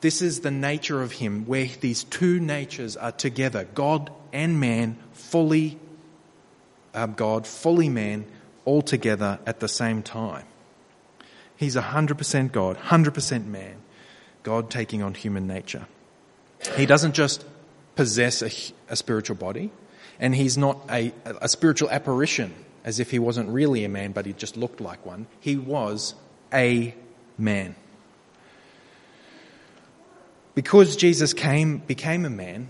This 0.00 0.20
is 0.20 0.40
the 0.40 0.50
nature 0.50 1.00
of 1.00 1.12
him, 1.12 1.46
where 1.46 1.66
these 1.80 2.04
two 2.04 2.40
natures 2.40 2.96
are 2.96 3.12
together 3.12 3.64
God 3.72 4.10
and 4.32 4.60
man, 4.60 4.98
fully 5.12 5.78
uh, 6.94 7.06
God, 7.06 7.46
fully 7.46 7.88
man, 7.88 8.26
all 8.64 8.82
together 8.82 9.38
at 9.46 9.60
the 9.60 9.68
same 9.68 10.02
time. 10.02 10.44
He's 11.56 11.76
100% 11.76 12.52
God, 12.52 12.76
100% 12.76 13.46
man, 13.46 13.76
God 14.42 14.70
taking 14.70 15.02
on 15.02 15.14
human 15.14 15.46
nature. 15.46 15.86
He 16.76 16.86
doesn't 16.86 17.14
just 17.14 17.44
possess 17.94 18.42
a, 18.42 18.50
a 18.88 18.96
spiritual 18.96 19.36
body, 19.36 19.70
and 20.18 20.34
he's 20.34 20.56
not 20.58 20.78
a, 20.90 21.12
a 21.24 21.48
spiritual 21.48 21.90
apparition 21.90 22.54
as 22.84 22.98
if 22.98 23.10
he 23.10 23.18
wasn't 23.18 23.48
really 23.48 23.84
a 23.84 23.88
man, 23.88 24.12
but 24.12 24.26
he 24.26 24.32
just 24.32 24.56
looked 24.56 24.80
like 24.80 25.04
one. 25.06 25.26
He 25.40 25.56
was 25.56 26.14
a 26.52 26.94
man. 27.38 27.76
Because 30.54 30.96
Jesus 30.96 31.32
came, 31.32 31.78
became 31.78 32.24
a 32.24 32.30
man, 32.30 32.68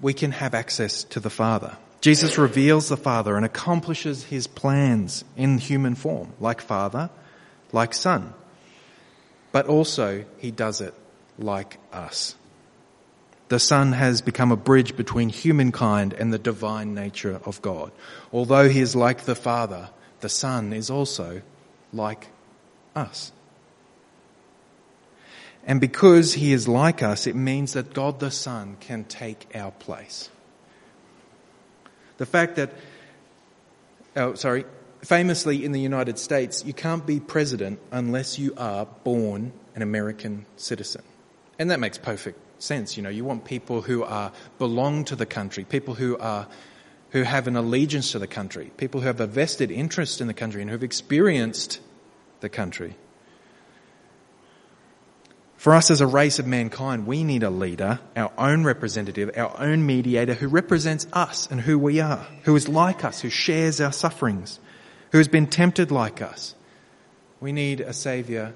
we 0.00 0.12
can 0.12 0.32
have 0.32 0.54
access 0.54 1.04
to 1.04 1.20
the 1.20 1.30
Father. 1.30 1.76
Jesus 2.06 2.38
reveals 2.38 2.88
the 2.88 2.96
Father 2.96 3.34
and 3.34 3.44
accomplishes 3.44 4.22
his 4.22 4.46
plans 4.46 5.24
in 5.36 5.58
human 5.58 5.96
form, 5.96 6.32
like 6.38 6.60
Father, 6.60 7.10
like 7.72 7.92
Son. 7.92 8.32
But 9.50 9.66
also, 9.66 10.24
he 10.38 10.52
does 10.52 10.80
it 10.80 10.94
like 11.36 11.78
us. 11.92 12.36
The 13.48 13.58
Son 13.58 13.90
has 13.90 14.22
become 14.22 14.52
a 14.52 14.56
bridge 14.56 14.96
between 14.96 15.30
humankind 15.30 16.12
and 16.12 16.32
the 16.32 16.38
divine 16.38 16.94
nature 16.94 17.40
of 17.44 17.60
God. 17.60 17.90
Although 18.32 18.68
he 18.68 18.78
is 18.78 18.94
like 18.94 19.22
the 19.22 19.34
Father, 19.34 19.88
the 20.20 20.28
Son 20.28 20.72
is 20.72 20.88
also 20.88 21.42
like 21.92 22.28
us. 22.94 23.32
And 25.64 25.80
because 25.80 26.34
he 26.34 26.52
is 26.52 26.68
like 26.68 27.02
us, 27.02 27.26
it 27.26 27.34
means 27.34 27.72
that 27.72 27.92
God 27.92 28.20
the 28.20 28.30
Son 28.30 28.76
can 28.78 29.02
take 29.02 29.48
our 29.56 29.72
place. 29.72 30.30
The 32.18 32.26
fact 32.26 32.56
that, 32.56 32.72
oh, 34.16 34.34
sorry, 34.34 34.64
famously 35.02 35.64
in 35.64 35.72
the 35.72 35.80
United 35.80 36.18
States, 36.18 36.64
you 36.64 36.72
can't 36.72 37.06
be 37.06 37.20
president 37.20 37.78
unless 37.92 38.38
you 38.38 38.54
are 38.56 38.86
born 39.04 39.52
an 39.74 39.82
American 39.82 40.46
citizen. 40.56 41.02
And 41.58 41.70
that 41.70 41.80
makes 41.80 41.98
perfect 41.98 42.38
sense. 42.62 42.96
You 42.96 43.02
know, 43.02 43.08
you 43.08 43.24
want 43.24 43.44
people 43.44 43.82
who 43.82 44.02
are 44.02 44.32
belong 44.58 45.04
to 45.06 45.16
the 45.16 45.26
country, 45.26 45.64
people 45.64 45.94
who 45.94 46.16
are 46.18 46.46
who 47.10 47.22
have 47.22 47.46
an 47.46 47.56
allegiance 47.56 48.12
to 48.12 48.18
the 48.18 48.26
country, 48.26 48.70
people 48.76 49.00
who 49.00 49.06
have 49.06 49.20
a 49.20 49.26
vested 49.26 49.70
interest 49.70 50.20
in 50.20 50.26
the 50.26 50.34
country 50.34 50.60
and 50.60 50.68
who 50.68 50.74
have 50.74 50.82
experienced 50.82 51.80
the 52.40 52.48
country. 52.48 52.96
For 55.56 55.74
us 55.74 55.90
as 55.90 56.00
a 56.00 56.06
race 56.06 56.38
of 56.38 56.46
mankind, 56.46 57.06
we 57.06 57.24
need 57.24 57.42
a 57.42 57.50
leader, 57.50 58.00
our 58.14 58.32
own 58.36 58.64
representative, 58.64 59.30
our 59.36 59.58
own 59.58 59.86
mediator 59.86 60.34
who 60.34 60.48
represents 60.48 61.06
us 61.12 61.48
and 61.50 61.60
who 61.60 61.78
we 61.78 62.00
are, 62.00 62.26
who 62.42 62.54
is 62.56 62.68
like 62.68 63.04
us, 63.04 63.20
who 63.20 63.30
shares 63.30 63.80
our 63.80 63.92
sufferings, 63.92 64.60
who 65.12 65.18
has 65.18 65.28
been 65.28 65.46
tempted 65.46 65.90
like 65.90 66.20
us. 66.20 66.54
We 67.40 67.52
need 67.52 67.80
a 67.80 67.92
saviour 67.92 68.52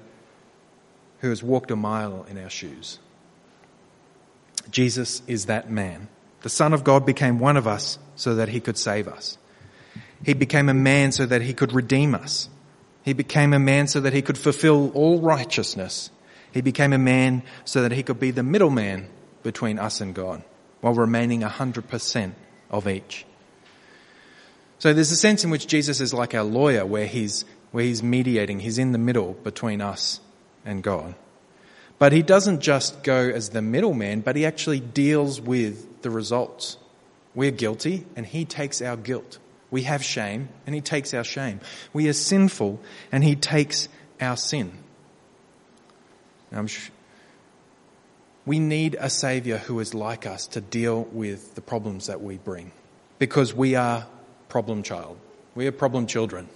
who 1.19 1.29
has 1.29 1.43
walked 1.43 1.71
a 1.71 1.75
mile 1.75 2.25
in 2.29 2.37
our 2.37 2.49
shoes. 2.49 2.99
Jesus 4.69 5.21
is 5.27 5.47
that 5.47 5.69
man. 5.69 6.07
The 6.41 6.49
Son 6.49 6.73
of 6.73 6.83
God 6.83 7.05
became 7.05 7.39
one 7.39 7.57
of 7.57 7.67
us 7.67 7.99
so 8.15 8.35
that 8.35 8.49
he 8.49 8.59
could 8.59 8.77
save 8.77 9.07
us. 9.07 9.37
He 10.23 10.33
became 10.33 10.69
a 10.69 10.73
man 10.73 11.11
so 11.11 11.25
that 11.25 11.41
he 11.41 11.53
could 11.53 11.73
redeem 11.73 12.13
us. 12.13 12.49
He 13.03 13.13
became 13.13 13.53
a 13.53 13.59
man 13.59 13.87
so 13.87 13.99
that 14.01 14.13
he 14.13 14.21
could 14.21 14.37
fulfill 14.37 14.91
all 14.91 15.19
righteousness. 15.19 16.11
He 16.53 16.61
became 16.61 16.93
a 16.93 16.97
man 16.97 17.43
so 17.65 17.81
that 17.81 17.91
he 17.91 18.03
could 18.03 18.19
be 18.19 18.31
the 18.31 18.43
middleman 18.43 19.07
between 19.43 19.79
us 19.79 20.01
and 20.01 20.13
God 20.13 20.43
while 20.81 20.93
remaining 20.93 21.41
100% 21.41 22.33
of 22.69 22.87
each. 22.87 23.25
So 24.79 24.93
there's 24.93 25.11
a 25.11 25.15
sense 25.15 25.43
in 25.43 25.51
which 25.51 25.67
Jesus 25.67 26.01
is 26.01 26.13
like 26.13 26.33
our 26.33 26.43
lawyer 26.43 26.85
where 26.85 27.05
he's, 27.05 27.45
where 27.71 27.83
he's 27.83 28.01
mediating. 28.01 28.59
He's 28.59 28.79
in 28.79 28.91
the 28.91 28.97
middle 28.97 29.33
between 29.33 29.79
us 29.79 30.19
and 30.65 30.81
God. 30.81 31.13
But 31.99 32.13
he 32.13 32.23
doesn't 32.23 32.61
just 32.61 33.03
go 33.03 33.29
as 33.29 33.49
the 33.49 33.61
middleman, 33.61 34.21
but 34.21 34.35
he 34.35 34.43
actually 34.43 34.79
deals 34.79 35.39
with 35.39 36.01
the 36.01 36.09
results. 36.09 36.77
We're 37.35 37.51
guilty 37.51 38.07
and 38.15 38.25
he 38.25 38.43
takes 38.43 38.81
our 38.81 38.97
guilt. 38.97 39.37
We 39.69 39.83
have 39.83 40.03
shame 40.03 40.49
and 40.65 40.73
he 40.73 40.81
takes 40.81 41.13
our 41.13 41.23
shame. 41.23 41.59
We 41.93 42.09
are 42.09 42.13
sinful 42.13 42.79
and 43.11 43.23
he 43.23 43.35
takes 43.35 43.87
our 44.19 44.35
sin. 44.35 44.79
Sh- 46.67 46.89
we 48.45 48.59
need 48.59 48.97
a 48.99 49.09
Saviour 49.09 49.57
who 49.57 49.79
is 49.79 49.93
like 49.93 50.25
us 50.25 50.47
to 50.47 50.61
deal 50.61 51.03
with 51.11 51.55
the 51.55 51.61
problems 51.61 52.07
that 52.07 52.21
we 52.21 52.37
bring 52.37 52.71
because 53.19 53.53
we 53.53 53.75
are 53.75 54.07
problem 54.49 54.83
child. 54.83 55.17
We 55.55 55.67
are 55.67 55.71
problem 55.71 56.07
children. 56.07 56.49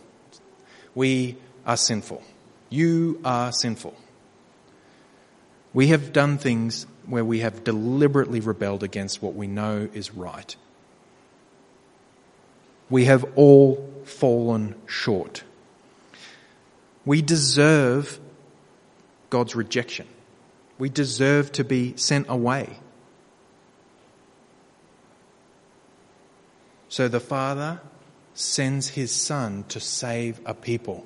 We 0.93 1.37
are 1.65 1.77
sinful. 1.77 2.23
You 2.69 3.21
are 3.23 3.51
sinful. 3.51 3.95
We 5.73 5.87
have 5.87 6.13
done 6.13 6.37
things 6.37 6.87
where 7.05 7.25
we 7.25 7.39
have 7.39 7.63
deliberately 7.63 8.39
rebelled 8.39 8.83
against 8.83 9.21
what 9.21 9.35
we 9.35 9.47
know 9.47 9.89
is 9.93 10.13
right. 10.13 10.55
We 12.89 13.05
have 13.05 13.25
all 13.35 13.93
fallen 14.05 14.75
short. 14.85 15.43
We 17.05 17.21
deserve 17.21 18.19
God's 19.29 19.55
rejection. 19.55 20.07
We 20.77 20.89
deserve 20.89 21.51
to 21.53 21.63
be 21.63 21.95
sent 21.95 22.27
away. 22.29 22.79
So 26.89 27.07
the 27.07 27.19
Father 27.19 27.81
sends 28.33 28.89
his 28.89 29.11
Son 29.11 29.65
to 29.69 29.79
save 29.79 30.39
a 30.45 30.53
people, 30.53 31.05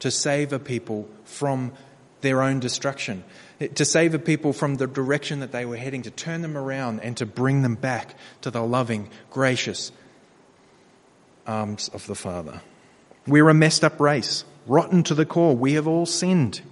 to 0.00 0.10
save 0.10 0.52
a 0.52 0.58
people 0.58 1.08
from 1.24 1.72
their 2.20 2.42
own 2.42 2.58
destruction, 2.58 3.22
to 3.74 3.84
save 3.84 4.14
a 4.14 4.18
people 4.18 4.52
from 4.52 4.76
the 4.76 4.86
direction 4.86 5.40
that 5.40 5.52
they 5.52 5.64
were 5.64 5.76
heading, 5.76 6.02
to 6.02 6.10
turn 6.10 6.42
them 6.42 6.56
around 6.56 7.00
and 7.00 7.16
to 7.18 7.26
bring 7.26 7.62
them 7.62 7.74
back 7.74 8.14
to 8.40 8.50
the 8.50 8.62
loving, 8.62 9.08
gracious 9.30 9.92
arms 11.46 11.88
of 11.92 12.06
the 12.06 12.14
Father. 12.14 12.62
We're 13.26 13.48
a 13.48 13.54
messed 13.54 13.84
up 13.84 14.00
race, 14.00 14.44
rotten 14.66 15.02
to 15.04 15.14
the 15.14 15.26
core. 15.26 15.54
We 15.54 15.74
have 15.74 15.86
all 15.86 16.06
sinned. 16.06 16.62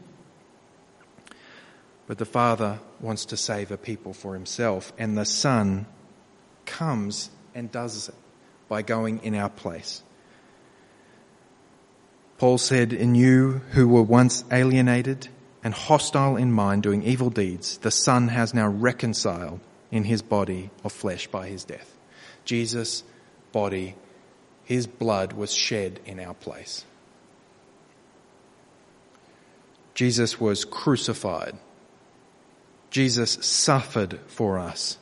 But 2.07 2.19
the 2.19 2.25
Father 2.25 2.81
wants 3.01 3.25
to 3.27 3.37
save 3.37 3.71
a 3.71 3.77
people 3.77 4.13
for 4.13 4.35
himself, 4.35 4.93
and 4.99 5.17
the 5.17 5.25
Son 5.25 5.87
comes 6.67 7.31
and 7.55 7.71
does 7.71 8.09
it 8.09 8.15
by 8.69 8.83
going 8.83 9.21
in 9.23 9.35
our 9.35 9.51
place. 9.51 10.03
Paul 12.39 12.59
said, 12.59 12.93
In 12.93 13.15
you 13.15 13.61
who 13.71 13.87
were 13.87 14.03
once 14.03 14.45
alienated 14.51 15.29
and 15.63 15.73
hostile 15.73 16.37
in 16.37 16.51
mind, 16.51 16.83
doing 16.83 17.05
evil 17.05 17.31
deeds, 17.31 17.79
the 17.79 17.91
Son 17.91 18.29
has 18.29 18.53
now 18.53 18.67
reconciled 18.67 19.61
in 19.93 20.05
his 20.05 20.23
body 20.23 20.71
of 20.83 20.93
flesh 20.93 21.29
by 21.29 21.47
his 21.47 21.65
death. 21.65 21.97
Jesus' 22.45 23.05
body, 23.53 23.95
his 24.65 24.89
blood 24.89 25.35
was 25.35 25.53
shed 25.53 26.01
in 26.05 26.19
our 26.19 26.35
place. 26.35 26.85
Jesus 29.95 30.41
was 30.41 30.65
crucified 30.65 31.57
Jesus 32.93 33.39
suffered 33.41 34.21
for 34.29 34.59
us. 34.59 34.99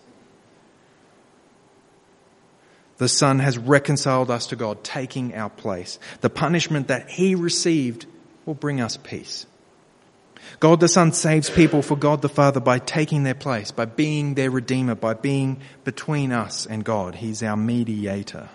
The 2.99 3.09
Son 3.09 3.41
has 3.41 3.59
reconciled 3.59 4.31
us 4.31 4.47
to 4.49 4.57
God, 4.57 4.85
taking 4.85 5.35
our 5.35 5.51
place. 5.51 5.99
The 6.21 6.31
punishment 6.31 6.87
that 6.89 7.11
He 7.11 7.35
received 7.35 8.07
will 8.47 8.55
bring 8.55 8.81
us 8.81 8.97
peace. 8.97 9.45
God 10.61 10.79
the 10.79 10.89
Son 10.89 11.13
saves 11.13 11.51
people 11.51 11.83
for 11.83 11.97
God 11.97 12.23
the 12.23 12.29
Father 12.29 12.61
by 12.61 12.79
taking 12.79 13.25
their 13.25 13.35
place, 13.35 13.73
by 13.73 13.87
being 13.87 14.35
their 14.35 14.53
Redeemer, 14.53 14.95
by 14.95 15.15
being 15.15 15.61
between 15.83 16.31
us 16.31 16.67
and 16.67 16.85
God. 16.85 17.17
He's 17.17 17.43
our 17.43 17.57
mediator. 17.57 18.51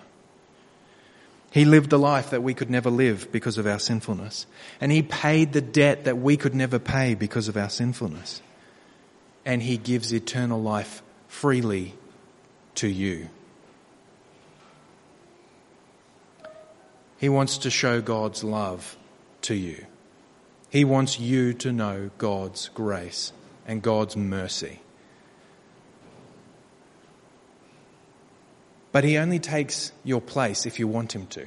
He 1.50 1.66
lived 1.66 1.90
the 1.90 1.98
life 1.98 2.30
that 2.30 2.42
we 2.42 2.54
could 2.54 2.70
never 2.70 2.90
live 2.90 3.30
because 3.32 3.58
of 3.58 3.66
our 3.66 3.78
sinfulness. 3.78 4.46
And 4.80 4.90
He 4.90 5.02
paid 5.02 5.52
the 5.52 5.60
debt 5.60 6.04
that 6.04 6.16
we 6.16 6.38
could 6.38 6.54
never 6.54 6.78
pay 6.78 7.14
because 7.14 7.48
of 7.48 7.56
our 7.58 7.70
sinfulness 7.70 8.40
and 9.46 9.62
he 9.62 9.78
gives 9.78 10.12
eternal 10.12 10.60
life 10.60 11.02
freely 11.28 11.94
to 12.74 12.88
you. 12.88 13.30
He 17.18 17.30
wants 17.30 17.58
to 17.58 17.70
show 17.70 18.02
God's 18.02 18.44
love 18.44 18.96
to 19.42 19.54
you. 19.54 19.86
He 20.68 20.84
wants 20.84 21.18
you 21.18 21.54
to 21.54 21.72
know 21.72 22.10
God's 22.18 22.68
grace 22.74 23.32
and 23.66 23.80
God's 23.80 24.16
mercy. 24.16 24.80
But 28.92 29.04
He 29.04 29.16
only 29.16 29.38
takes 29.38 29.92
your 30.04 30.20
place 30.20 30.66
if 30.66 30.78
you 30.78 30.88
want 30.88 31.14
Him 31.14 31.26
to. 31.28 31.46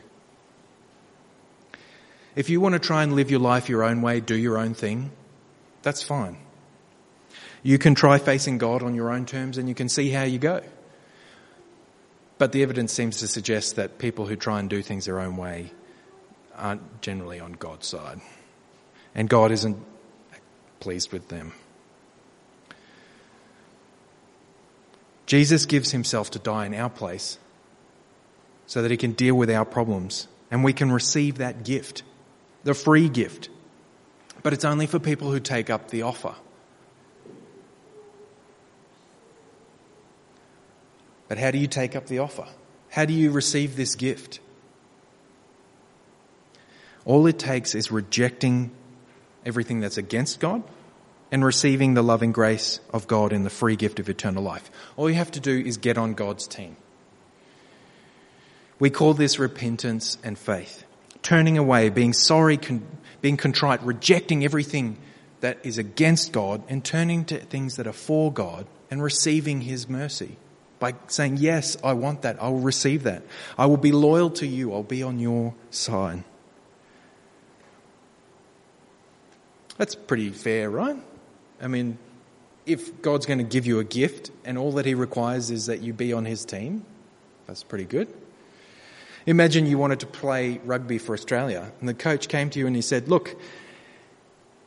If 2.36 2.50
you 2.50 2.62
want 2.62 2.74
to 2.74 2.80
try 2.80 3.04
and 3.04 3.14
live 3.14 3.30
your 3.30 3.40
life 3.40 3.70
your 3.70 3.84
own 3.84 4.02
way, 4.02 4.20
do 4.22 4.36
your 4.36 4.58
own 4.58 4.74
thing, 4.74 5.12
that's 5.82 6.02
fine. 6.02 6.38
You 7.64 7.78
can 7.78 7.96
try 7.96 8.18
facing 8.18 8.58
God 8.58 8.84
on 8.84 8.96
your 8.96 9.12
own 9.12 9.26
terms 9.26 9.58
and 9.58 9.68
you 9.68 9.76
can 9.76 9.90
see 9.90 10.10
how 10.10 10.24
you 10.24 10.40
go. 10.40 10.62
But 12.38 12.54
the 12.54 12.64
evidence 12.64 12.94
seems 12.94 13.18
to 13.18 13.28
suggest 13.28 13.76
that 13.76 13.98
people 14.00 14.26
who 14.26 14.36
try 14.36 14.60
and 14.60 14.70
do 14.70 14.82
things 14.82 15.06
their 15.06 15.20
own 15.20 15.36
way 15.36 15.72
aren't 16.56 17.02
generally 17.02 17.40
on 17.40 17.54
God's 17.54 17.88
side. 17.88 18.22
And 19.14 19.30
God 19.30 19.52
isn't 19.52 19.78
pleased 20.80 21.12
with 21.12 21.28
them. 21.28 21.52
Jesus 25.26 25.66
gives 25.66 25.92
himself 25.92 26.32
to 26.32 26.40
die 26.40 26.66
in 26.66 26.74
our 26.74 26.90
place 26.90 27.38
so 28.66 28.82
that 28.82 28.90
he 28.90 28.98
can 28.98 29.12
deal 29.12 29.36
with 29.36 29.52
our 29.52 29.66
problems 29.66 30.28
and 30.50 30.64
we 30.64 30.74
can 30.74 30.92
receive 30.92 31.38
that 31.38 31.64
gift, 31.64 32.04
the 32.64 32.74
free 32.74 33.10
gift. 33.10 33.50
But 34.42 34.54
it's 34.54 34.66
only 34.66 34.88
for 34.88 34.98
people 34.98 35.32
who 35.32 35.40
take 35.40 35.70
up 35.70 35.90
the 35.90 36.04
offer. 36.04 36.34
But 41.30 41.38
how 41.38 41.52
do 41.52 41.58
you 41.58 41.68
take 41.68 41.96
up 41.96 42.08
the 42.08 42.20
offer? 42.20 42.48
How 42.90 43.06
do 43.06 43.14
you 43.14 43.32
receive 43.32 43.78
this 43.78 43.96
gift? 43.96 44.40
All 47.06 47.26
it 47.28 47.40
takes 47.40 47.76
is 47.76 47.92
rejecting 47.92 48.72
everything 49.46 49.80
that's 49.80 49.98
against 49.98 50.40
God 50.40 50.64
and 51.32 51.46
receiving 51.46 51.94
the 51.94 52.02
loving 52.02 52.32
grace 52.32 52.80
of 52.92 53.08
God 53.08 53.32
in 53.32 53.44
the 53.44 53.50
free 53.50 53.76
gift 53.76 54.00
of 54.00 54.10
eternal 54.10 54.44
life. 54.44 54.70
All 54.98 55.10
you 55.10 55.16
have 55.16 55.32
to 55.32 55.40
do 55.40 55.58
is 55.58 55.78
get 55.78 55.98
on 55.98 56.16
God's 56.16 56.48
team. 56.48 56.76
We 58.80 58.90
call 58.90 59.14
this 59.14 59.38
repentance 59.38 60.18
and 60.24 60.38
faith. 60.38 60.84
Turning 61.22 61.58
away, 61.58 61.90
being 61.90 62.14
sorry, 62.14 62.58
con- 62.58 62.88
being 63.22 63.38
contrite, 63.38 63.84
rejecting 63.84 64.44
everything 64.44 64.98
that 65.42 65.60
is 65.64 65.78
against 65.78 66.32
God 66.32 66.64
and 66.68 66.84
turning 66.84 67.24
to 67.26 67.38
things 67.38 67.76
that 67.76 67.86
are 67.86 67.94
for 67.94 68.32
God 68.34 68.66
and 68.90 69.04
receiving 69.04 69.62
His 69.62 69.88
mercy 69.88 70.38
by 70.80 70.96
saying, 71.08 71.38
Yes, 71.38 71.78
I 71.84 71.94
want 71.94 72.24
that. 72.24 72.42
I 72.42 72.50
will 72.50 72.60
receive 72.60 73.04
that. 73.04 73.24
I 73.58 73.66
will 73.66 73.78
be 73.78 73.92
loyal 73.92 74.30
to 74.32 74.48
you. 74.48 74.74
I'll 74.74 74.84
be 74.84 75.04
on 75.04 75.20
your 75.20 75.54
side. 75.72 76.24
That's 79.78 79.96
pretty 79.96 80.30
fair, 80.30 80.70
right? 80.70 80.98
I 81.62 81.68
mean, 81.68 81.98
if 82.66 83.02
God's 83.02 83.26
going 83.26 83.38
to 83.40 83.46
give 83.46 83.66
you 83.66 83.80
a 83.80 83.84
gift 83.84 84.32
and 84.44 84.58
all 84.58 84.74
that 84.74 84.86
He 84.86 84.94
requires 84.94 85.52
is 85.52 85.68
that 85.68 85.82
you 85.82 85.94
be 85.94 86.12
on 86.14 86.26
His 86.26 86.46
team, 86.46 86.86
that's 87.48 87.64
pretty 87.64 87.86
good. 87.86 88.08
Imagine 89.26 89.66
you 89.66 89.78
wanted 89.78 90.00
to 90.00 90.08
play 90.08 90.60
rugby 90.66 90.98
for 90.98 91.14
Australia 91.14 91.72
and 91.80 91.90
the 91.90 91.94
coach 91.94 92.28
came 92.28 92.50
to 92.52 92.60
you 92.60 92.68
and 92.68 92.76
he 92.76 92.82
said, 92.82 93.08
Look, 93.08 93.36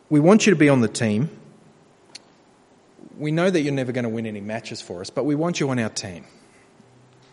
we 0.09 0.20
want 0.20 0.46
you 0.46 0.53
to 0.53 0.59
be 0.59 0.68
on 0.68 0.81
the 0.81 0.88
team. 0.88 1.31
We 3.18 3.33
know 3.33 3.51
that 3.51 3.61
you're 3.61 3.72
never 3.72 3.92
going 3.92 4.05
to 4.05 4.09
win 4.09 4.27
any 4.27 4.40
matches 4.40 4.81
for 4.81 5.01
us, 5.01 5.11
but 5.11 5.25
we 5.25 5.35
want 5.35 5.61
you 5.61 5.70
on 5.70 5.79
our 5.79 5.88
team. 5.88 6.25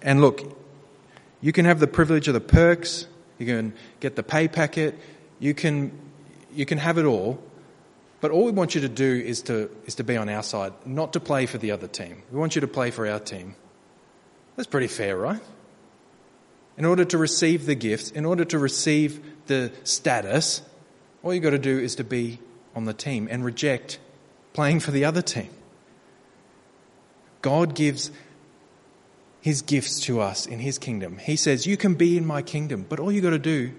And 0.02 0.22
look, 0.22 0.58
you 1.42 1.52
can 1.52 1.66
have 1.66 1.80
the 1.80 1.88
privilege 1.88 2.28
of 2.28 2.34
the 2.34 2.42
perks, 2.42 3.08
you 3.38 3.46
can 3.46 3.74
get 4.00 4.16
the 4.16 4.24
pay 4.24 4.48
packet, 4.48 4.96
you 5.40 5.54
can, 5.54 5.92
you 6.54 6.66
can 6.66 6.78
have 6.78 6.98
it 6.98 7.06
all, 7.06 7.42
but 8.22 8.32
all 8.32 8.46
we 8.46 8.52
want 8.52 8.76
you 8.76 8.82
to 8.82 8.90
do 8.90 9.24
is 9.26 9.42
to, 9.44 9.70
is 9.86 9.96
to 9.96 10.04
be 10.04 10.18
on 10.18 10.28
our 10.28 10.44
side, 10.44 10.74
not 10.86 11.14
to 11.14 11.20
play 11.20 11.46
for 11.46 11.58
the 11.58 11.72
other 11.72 11.88
team. 11.88 12.22
We 12.32 12.40
want 12.40 12.56
you 12.56 12.62
to 12.62 12.68
play 12.68 12.92
for 12.92 13.08
our 13.08 13.20
team. 13.20 13.56
That's 14.56 14.68
pretty 14.68 14.88
fair, 14.88 15.16
right? 15.16 15.40
In 16.78 16.86
order 16.86 17.06
to 17.06 17.18
receive 17.18 17.66
the 17.66 17.76
gifts, 17.76 18.12
in 18.12 18.26
order 18.26 18.44
to 18.46 18.60
receive 18.60 19.22
the 19.48 19.72
status, 19.84 20.62
all 21.24 21.34
you've 21.34 21.44
got 21.44 21.52
to 21.52 21.60
do 21.60 21.80
is 21.80 21.96
to 21.96 22.04
be 22.04 22.40
on 22.76 22.86
the 22.86 22.94
team 22.94 23.28
and 23.32 23.44
reject 23.44 24.00
playing 24.54 24.82
for 24.82 24.92
the 24.92 25.06
other 25.06 25.22
team. 25.22 25.50
God 27.42 27.76
gives 27.76 28.12
his 29.42 29.62
gifts 29.62 30.02
to 30.02 30.20
us 30.20 30.46
in 30.46 30.60
his 30.60 30.78
kingdom. 30.78 31.18
He 31.18 31.36
says, 31.36 31.66
You 31.66 31.78
can 31.78 31.96
be 31.96 32.18
in 32.18 32.26
my 32.26 32.42
kingdom, 32.42 32.86
but 32.88 33.00
all 33.00 33.12
you've 33.12 33.24
got 33.24 33.30
to 33.32 33.40
do 33.40 33.72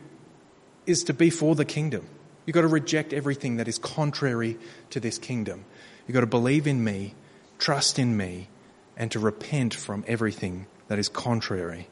is 0.86 1.04
to 1.04 1.14
be 1.14 1.30
for 1.30 1.54
the 1.54 1.64
kingdom. 1.64 2.06
You've 2.46 2.54
got 2.54 2.62
to 2.62 2.68
reject 2.68 3.12
everything 3.12 3.56
that 3.56 3.68
is 3.68 3.78
contrary 3.78 4.58
to 4.90 5.00
this 5.00 5.18
kingdom. 5.18 5.64
You've 6.06 6.14
got 6.14 6.20
to 6.20 6.26
believe 6.26 6.66
in 6.66 6.82
me, 6.82 7.14
trust 7.58 7.98
in 7.98 8.16
me, 8.16 8.48
and 8.96 9.10
to 9.12 9.18
repent 9.18 9.74
from 9.74 10.04
everything 10.08 10.66
that 10.88 10.98
is 10.98 11.08
contrary 11.08 11.88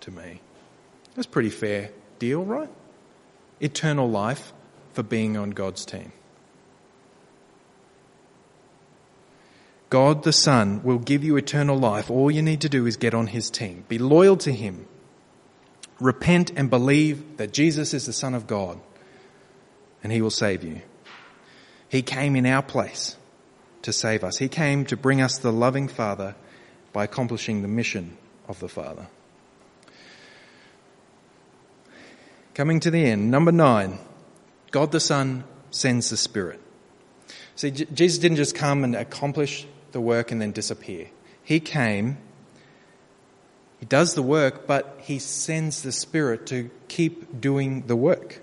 to 0.00 0.10
me. 0.10 0.40
That's 1.14 1.26
a 1.26 1.30
pretty 1.30 1.50
fair 1.50 1.90
deal, 2.18 2.44
right? 2.44 2.68
Eternal 3.60 4.10
life 4.10 4.52
for 4.92 5.02
being 5.02 5.36
on 5.36 5.50
God's 5.50 5.84
team. 5.84 6.12
God 9.94 10.24
the 10.24 10.32
Son 10.32 10.82
will 10.82 10.98
give 10.98 11.22
you 11.22 11.36
eternal 11.36 11.78
life. 11.78 12.10
All 12.10 12.28
you 12.28 12.42
need 12.42 12.62
to 12.62 12.68
do 12.68 12.84
is 12.84 12.96
get 12.96 13.14
on 13.14 13.28
His 13.28 13.48
team. 13.48 13.84
Be 13.86 13.98
loyal 13.98 14.36
to 14.38 14.50
Him. 14.50 14.88
Repent 16.00 16.50
and 16.56 16.68
believe 16.68 17.36
that 17.36 17.52
Jesus 17.52 17.94
is 17.94 18.04
the 18.04 18.12
Son 18.12 18.34
of 18.34 18.48
God 18.48 18.80
and 20.02 20.12
he 20.12 20.20
will 20.20 20.32
save 20.32 20.64
you. 20.64 20.82
He 21.88 22.02
came 22.02 22.34
in 22.34 22.44
our 22.44 22.60
place 22.60 23.16
to 23.82 23.92
save 23.92 24.24
us. 24.24 24.38
He 24.38 24.48
came 24.48 24.84
to 24.86 24.96
bring 24.96 25.20
us 25.20 25.38
the 25.38 25.52
loving 25.52 25.86
Father 25.86 26.34
by 26.92 27.04
accomplishing 27.04 27.62
the 27.62 27.68
mission 27.68 28.16
of 28.48 28.58
the 28.58 28.68
Father. 28.68 29.06
Coming 32.54 32.80
to 32.80 32.90
the 32.90 33.04
end, 33.04 33.30
number 33.30 33.52
nine, 33.52 34.00
God 34.72 34.90
the 34.90 34.98
Son 34.98 35.44
sends 35.70 36.10
the 36.10 36.16
Spirit. 36.16 36.60
See, 37.54 37.70
Jesus 37.70 38.18
didn't 38.18 38.38
just 38.38 38.56
come 38.56 38.82
and 38.82 38.96
accomplish 38.96 39.68
the 39.94 40.00
work 40.02 40.30
and 40.30 40.42
then 40.42 40.52
disappear. 40.52 41.08
He 41.42 41.58
came, 41.58 42.18
He 43.80 43.86
does 43.86 44.12
the 44.12 44.22
work, 44.22 44.66
but 44.66 44.98
He 45.00 45.18
sends 45.18 45.80
the 45.80 45.92
Spirit 45.92 46.46
to 46.48 46.68
keep 46.88 47.40
doing 47.40 47.86
the 47.86 47.96
work. 47.96 48.42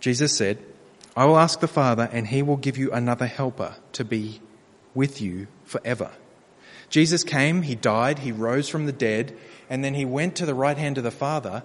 Jesus 0.00 0.36
said, 0.36 0.58
I 1.16 1.24
will 1.24 1.38
ask 1.38 1.60
the 1.60 1.68
Father 1.68 2.08
and 2.12 2.26
he 2.26 2.42
will 2.42 2.58
give 2.58 2.76
you 2.76 2.92
another 2.92 3.26
helper 3.26 3.76
to 3.92 4.04
be 4.04 4.40
with 4.94 5.20
you 5.20 5.46
forever. 5.64 6.10
Jesus 6.90 7.24
came, 7.24 7.62
he 7.62 7.74
died, 7.74 8.20
he 8.20 8.32
rose 8.32 8.68
from 8.68 8.86
the 8.86 8.92
dead, 8.92 9.36
and 9.68 9.82
then 9.82 9.94
he 9.94 10.04
went 10.04 10.36
to 10.36 10.46
the 10.46 10.54
right 10.54 10.76
hand 10.76 10.98
of 10.98 11.04
the 11.04 11.10
Father, 11.10 11.62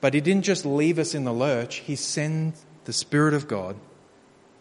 but 0.00 0.14
he 0.14 0.20
didn't 0.20 0.44
just 0.44 0.64
leave 0.64 0.98
us 0.98 1.14
in 1.14 1.24
the 1.24 1.32
lurch, 1.32 1.76
he 1.76 1.96
sent 1.96 2.54
the 2.84 2.92
Spirit 2.92 3.34
of 3.34 3.48
God 3.48 3.76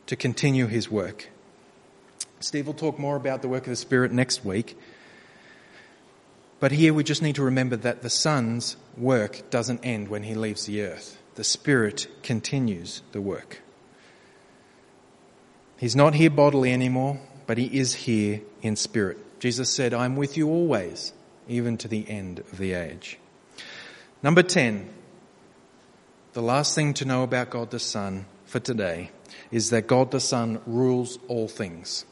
to 0.08 0.16
continue 0.16 0.68
his 0.68 0.90
work. 0.90 1.30
Steve 2.46 2.68
will 2.68 2.76
talk 2.76 3.00
more 3.00 3.16
about 3.16 3.42
the 3.42 3.48
work 3.48 3.64
of 3.64 3.70
the 3.70 3.76
Spirit 3.76 4.12
next 4.12 4.46
week. 4.46 4.78
But 6.60 6.72
here 6.72 6.94
we 6.94 7.04
just 7.04 7.24
need 7.24 7.38
to 7.38 7.44
remember 7.44 7.76
that 7.78 8.04
the 8.04 8.10
Son's 8.12 8.78
work 8.96 9.50
doesn't 9.50 9.84
end 9.84 10.10
when 10.10 10.22
he 10.22 10.36
leaves 10.36 10.68
the 10.68 10.84
earth 10.84 11.18
the 11.34 11.44
Spirit 11.44 12.08
continues 12.22 13.02
the 13.14 13.20
work. 13.20 13.62
He's 15.78 15.96
not 15.96 16.14
here 16.14 16.30
bodily 16.30 16.72
anymore, 16.72 17.20
but 17.48 17.58
he 17.58 17.66
is 17.66 17.96
here 17.96 18.42
in 18.62 18.76
spirit. 18.76 19.40
Jesus 19.40 19.70
said, 19.72 19.94
I'm 19.94 20.16
with 20.16 20.38
you 20.38 20.48
always, 20.48 21.14
even 21.50 21.78
to 21.80 21.88
the 21.88 22.08
end 22.08 22.40
of 22.40 22.60
the 22.60 22.74
age. 22.74 23.18
Number 24.22 24.44
10, 24.44 24.88
the 26.34 26.44
last 26.44 26.76
thing 26.76 26.94
to 26.94 27.06
know 27.06 27.24
about 27.24 27.50
God 27.50 27.72
the 27.72 27.80
Son 27.80 28.28
for 28.46 28.60
today 28.60 29.10
is 29.52 29.72
that 29.72 29.88
God 29.88 30.12
the 30.12 30.22
Son 30.22 30.62
rules 30.68 31.18
all 31.28 31.48
things. 31.48 32.06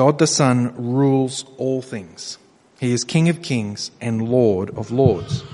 God 0.00 0.18
the 0.18 0.26
Son 0.26 0.72
rules 0.78 1.44
all 1.58 1.82
things. 1.82 2.38
He 2.78 2.90
is 2.90 3.04
King 3.04 3.28
of 3.28 3.42
kings 3.42 3.90
and 4.00 4.30
Lord 4.30 4.70
of 4.70 4.90
lords. 4.90 5.44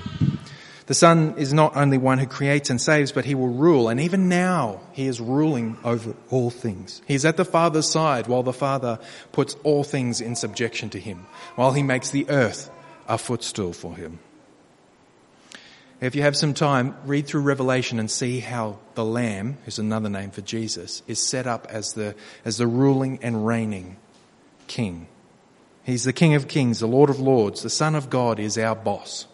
The 0.85 0.93
Son 0.93 1.33
is 1.37 1.51
not 1.51 1.75
only 1.75 1.97
one 1.97 2.17
who 2.17 2.27
creates 2.27 2.69
and 2.69 2.79
saves, 2.79 3.11
but 3.11 3.25
he 3.25 3.35
will 3.35 3.49
rule. 3.49 3.89
And 3.89 3.99
even 3.99 4.29
now, 4.29 4.79
he 4.93 5.05
is 5.05 5.19
ruling 5.19 5.75
over 5.83 6.15
all 6.29 6.49
things. 6.49 7.01
He 7.05 7.13
is 7.13 7.25
at 7.25 7.35
the 7.35 7.43
Father's 7.43 7.89
side 7.89 8.27
while 8.27 8.41
the 8.41 8.53
Father 8.53 8.99
puts 9.33 9.57
all 9.65 9.83
things 9.83 10.21
in 10.21 10.37
subjection 10.37 10.91
to 10.91 10.99
him, 11.01 11.27
while 11.57 11.73
he 11.73 11.83
makes 11.83 12.11
the 12.11 12.29
earth 12.29 12.71
a 13.05 13.17
footstool 13.17 13.73
for 13.73 13.97
him. 13.97 14.19
If 15.99 16.15
you 16.15 16.21
have 16.21 16.37
some 16.37 16.53
time, 16.53 16.95
read 17.05 17.27
through 17.27 17.41
Revelation 17.41 17.99
and 17.99 18.09
see 18.09 18.39
how 18.39 18.79
the 18.95 19.03
Lamb, 19.03 19.57
who's 19.65 19.77
another 19.77 20.09
name 20.09 20.31
for 20.31 20.39
Jesus, 20.41 21.03
is 21.05 21.19
set 21.19 21.47
up 21.47 21.67
as 21.69 21.91
the, 21.91 22.15
as 22.45 22.55
the 22.55 22.67
ruling 22.67 23.19
and 23.21 23.45
reigning 23.45 23.97
King. 24.67 25.07
He's 25.83 26.03
the 26.03 26.13
King 26.13 26.35
of 26.35 26.47
Kings, 26.47 26.79
the 26.79 26.87
Lord 26.87 27.09
of 27.09 27.19
Lords. 27.19 27.63
The 27.63 27.69
Son 27.69 27.95
of 27.95 28.09
God 28.09 28.39
is 28.39 28.57
our 28.57 28.75
boss. 28.75 29.25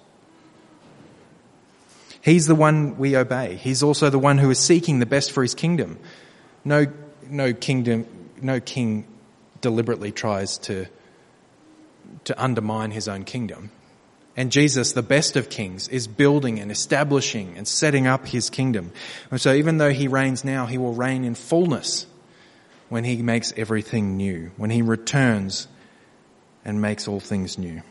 He's 2.21 2.47
the 2.47 2.55
one 2.55 2.97
we 2.97 3.17
obey. 3.17 3.55
He's 3.55 3.83
also 3.83 4.09
the 4.09 4.19
one 4.19 4.37
who 4.37 4.49
is 4.49 4.59
seeking 4.59 4.99
the 4.99 5.05
best 5.05 5.31
for 5.31 5.41
his 5.41 5.55
kingdom. 5.55 5.99
No, 6.63 6.85
no 7.27 7.53
kingdom, 7.53 8.05
no 8.41 8.59
king 8.59 9.05
deliberately 9.59 10.11
tries 10.11 10.57
to, 10.59 10.85
to 12.25 12.41
undermine 12.41 12.91
his 12.91 13.07
own 13.07 13.23
kingdom. 13.23 13.71
And 14.37 14.51
Jesus, 14.51 14.93
the 14.93 15.03
best 15.03 15.35
of 15.35 15.49
kings, 15.49 15.87
is 15.89 16.07
building 16.07 16.59
and 16.59 16.71
establishing 16.71 17.55
and 17.57 17.67
setting 17.67 18.07
up 18.07 18.27
his 18.27 18.49
kingdom. 18.49 18.91
And 19.29 19.41
so 19.41 19.53
even 19.53 19.77
though 19.77 19.91
he 19.91 20.07
reigns 20.07 20.43
now, 20.43 20.65
he 20.65 20.77
will 20.77 20.93
reign 20.93 21.23
in 21.23 21.35
fullness 21.35 22.05
when 22.89 23.03
he 23.03 23.21
makes 23.21 23.53
everything 23.57 24.17
new, 24.17 24.51
when 24.57 24.69
he 24.69 24.81
returns 24.81 25.67
and 26.65 26.81
makes 26.81 27.07
all 27.07 27.19
things 27.19 27.57
new. 27.57 27.81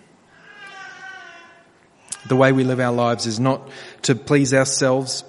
The 2.27 2.37
way 2.37 2.53
we 2.53 2.65
live 2.65 2.79
our 2.79 2.93
lives 2.93 3.27
is 3.27 3.41
not 3.41 3.69
to 4.03 4.15
please 4.15 4.55
ourselves, 4.55 5.25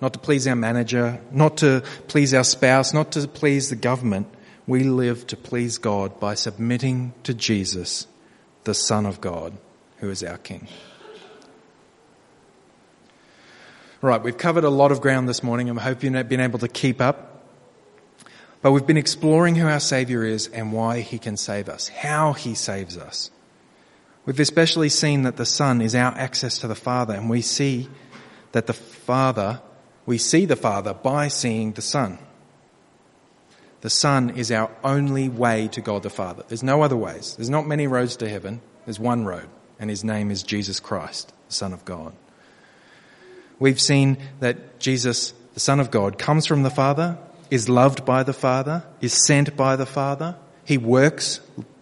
not 0.00 0.12
to 0.12 0.18
please 0.18 0.46
our 0.46 0.56
manager, 0.56 1.20
not 1.32 1.58
to 1.58 1.82
please 2.06 2.32
our 2.32 2.44
spouse, 2.44 2.94
not 2.94 3.12
to 3.12 3.26
please 3.26 3.70
the 3.70 3.76
government. 3.76 4.28
We 4.66 4.84
live 4.84 5.26
to 5.28 5.36
please 5.36 5.78
God 5.78 6.20
by 6.20 6.34
submitting 6.34 7.12
to 7.24 7.34
Jesus, 7.34 8.06
the 8.64 8.74
Son 8.74 9.06
of 9.06 9.20
God, 9.20 9.54
who 9.98 10.10
is 10.10 10.22
our 10.22 10.38
King. 10.38 10.68
Right, 14.00 14.22
we've 14.22 14.38
covered 14.38 14.64
a 14.64 14.70
lot 14.70 14.90
of 14.92 15.00
ground 15.00 15.28
this 15.28 15.42
morning. 15.42 15.70
I 15.70 15.80
hope 15.80 16.02
you've 16.02 16.28
been 16.28 16.40
able 16.40 16.58
to 16.60 16.68
keep 16.68 17.00
up. 17.00 17.31
But 18.62 18.70
we've 18.70 18.86
been 18.86 18.96
exploring 18.96 19.56
who 19.56 19.66
our 19.66 19.80
Saviour 19.80 20.24
is 20.24 20.46
and 20.46 20.72
why 20.72 21.00
He 21.00 21.18
can 21.18 21.36
save 21.36 21.68
us, 21.68 21.88
how 21.88 22.32
He 22.32 22.54
saves 22.54 22.96
us. 22.96 23.30
We've 24.24 24.38
especially 24.38 24.88
seen 24.88 25.22
that 25.22 25.36
the 25.36 25.44
Son 25.44 25.82
is 25.82 25.96
our 25.96 26.16
access 26.16 26.58
to 26.58 26.68
the 26.68 26.76
Father, 26.76 27.12
and 27.12 27.28
we 27.28 27.42
see 27.42 27.88
that 28.52 28.68
the 28.68 28.72
Father, 28.72 29.60
we 30.06 30.16
see 30.16 30.44
the 30.44 30.54
Father 30.54 30.94
by 30.94 31.26
seeing 31.26 31.72
the 31.72 31.82
Son. 31.82 32.18
The 33.80 33.90
Son 33.90 34.30
is 34.30 34.52
our 34.52 34.70
only 34.84 35.28
way 35.28 35.66
to 35.72 35.80
God 35.80 36.04
the 36.04 36.10
Father. 36.10 36.44
There's 36.46 36.62
no 36.62 36.82
other 36.82 36.96
ways. 36.96 37.34
There's 37.36 37.50
not 37.50 37.66
many 37.66 37.88
roads 37.88 38.16
to 38.18 38.28
heaven. 38.28 38.60
There's 38.84 39.00
one 39.00 39.24
road, 39.24 39.48
and 39.80 39.90
his 39.90 40.04
name 40.04 40.30
is 40.30 40.44
Jesus 40.44 40.78
Christ, 40.78 41.32
the 41.48 41.54
Son 41.54 41.72
of 41.72 41.84
God. 41.84 42.14
We've 43.58 43.80
seen 43.80 44.18
that 44.38 44.78
Jesus, 44.78 45.34
the 45.54 45.60
Son 45.60 45.80
of 45.80 45.90
God, 45.90 46.16
comes 46.16 46.46
from 46.46 46.62
the 46.62 46.70
Father 46.70 47.18
is 47.52 47.68
loved 47.68 48.04
by 48.04 48.22
the 48.22 48.32
Father, 48.32 48.82
is 49.00 49.26
sent 49.26 49.56
by 49.56 49.76
the 49.76 49.86
Father. 49.86 50.36
He 50.64 50.78
works 50.78 51.40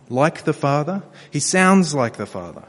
like 0.08 0.42
the 0.42 0.52
Father. 0.52 1.02
He 1.30 1.38
sounds 1.38 1.94
like 1.94 2.16
the 2.16 2.26
Father. 2.26 2.64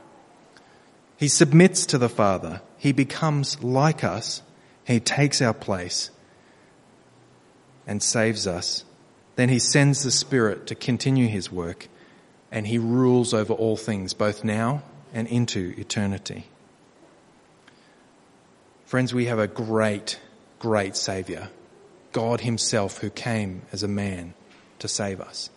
He 1.17 1.27
submits 1.27 1.87
to 1.87 1.97
the 1.97 2.09
Father. 2.09 2.61
He 2.77 2.91
becomes 2.91 3.63
like 3.63 4.03
us. 4.03 4.43
He 4.85 4.99
takes 4.99 5.41
our 5.41 5.53
place. 5.53 6.11
and 7.87 8.01
saves 8.01 8.45
us, 8.47 8.85
then 9.35 9.49
he 9.49 9.59
sends 9.59 10.03
the 10.03 10.11
Spirit 10.11 10.67
to 10.67 10.75
continue 10.75 11.27
his 11.27 11.51
work 11.51 11.87
and 12.51 12.67
he 12.67 12.77
rules 12.77 13.33
over 13.33 13.53
all 13.53 13.75
things, 13.77 14.13
both 14.13 14.43
now 14.43 14.83
and 15.13 15.27
into 15.27 15.73
eternity. 15.77 16.45
Friends, 18.85 19.13
we 19.13 19.25
have 19.25 19.39
a 19.39 19.47
great, 19.47 20.19
great 20.59 20.95
Saviour, 20.95 21.49
God 22.11 22.41
Himself, 22.41 22.99
who 22.99 23.09
came 23.09 23.61
as 23.71 23.83
a 23.83 23.87
man 23.87 24.33
to 24.79 24.87
save 24.87 25.21
us. 25.21 25.49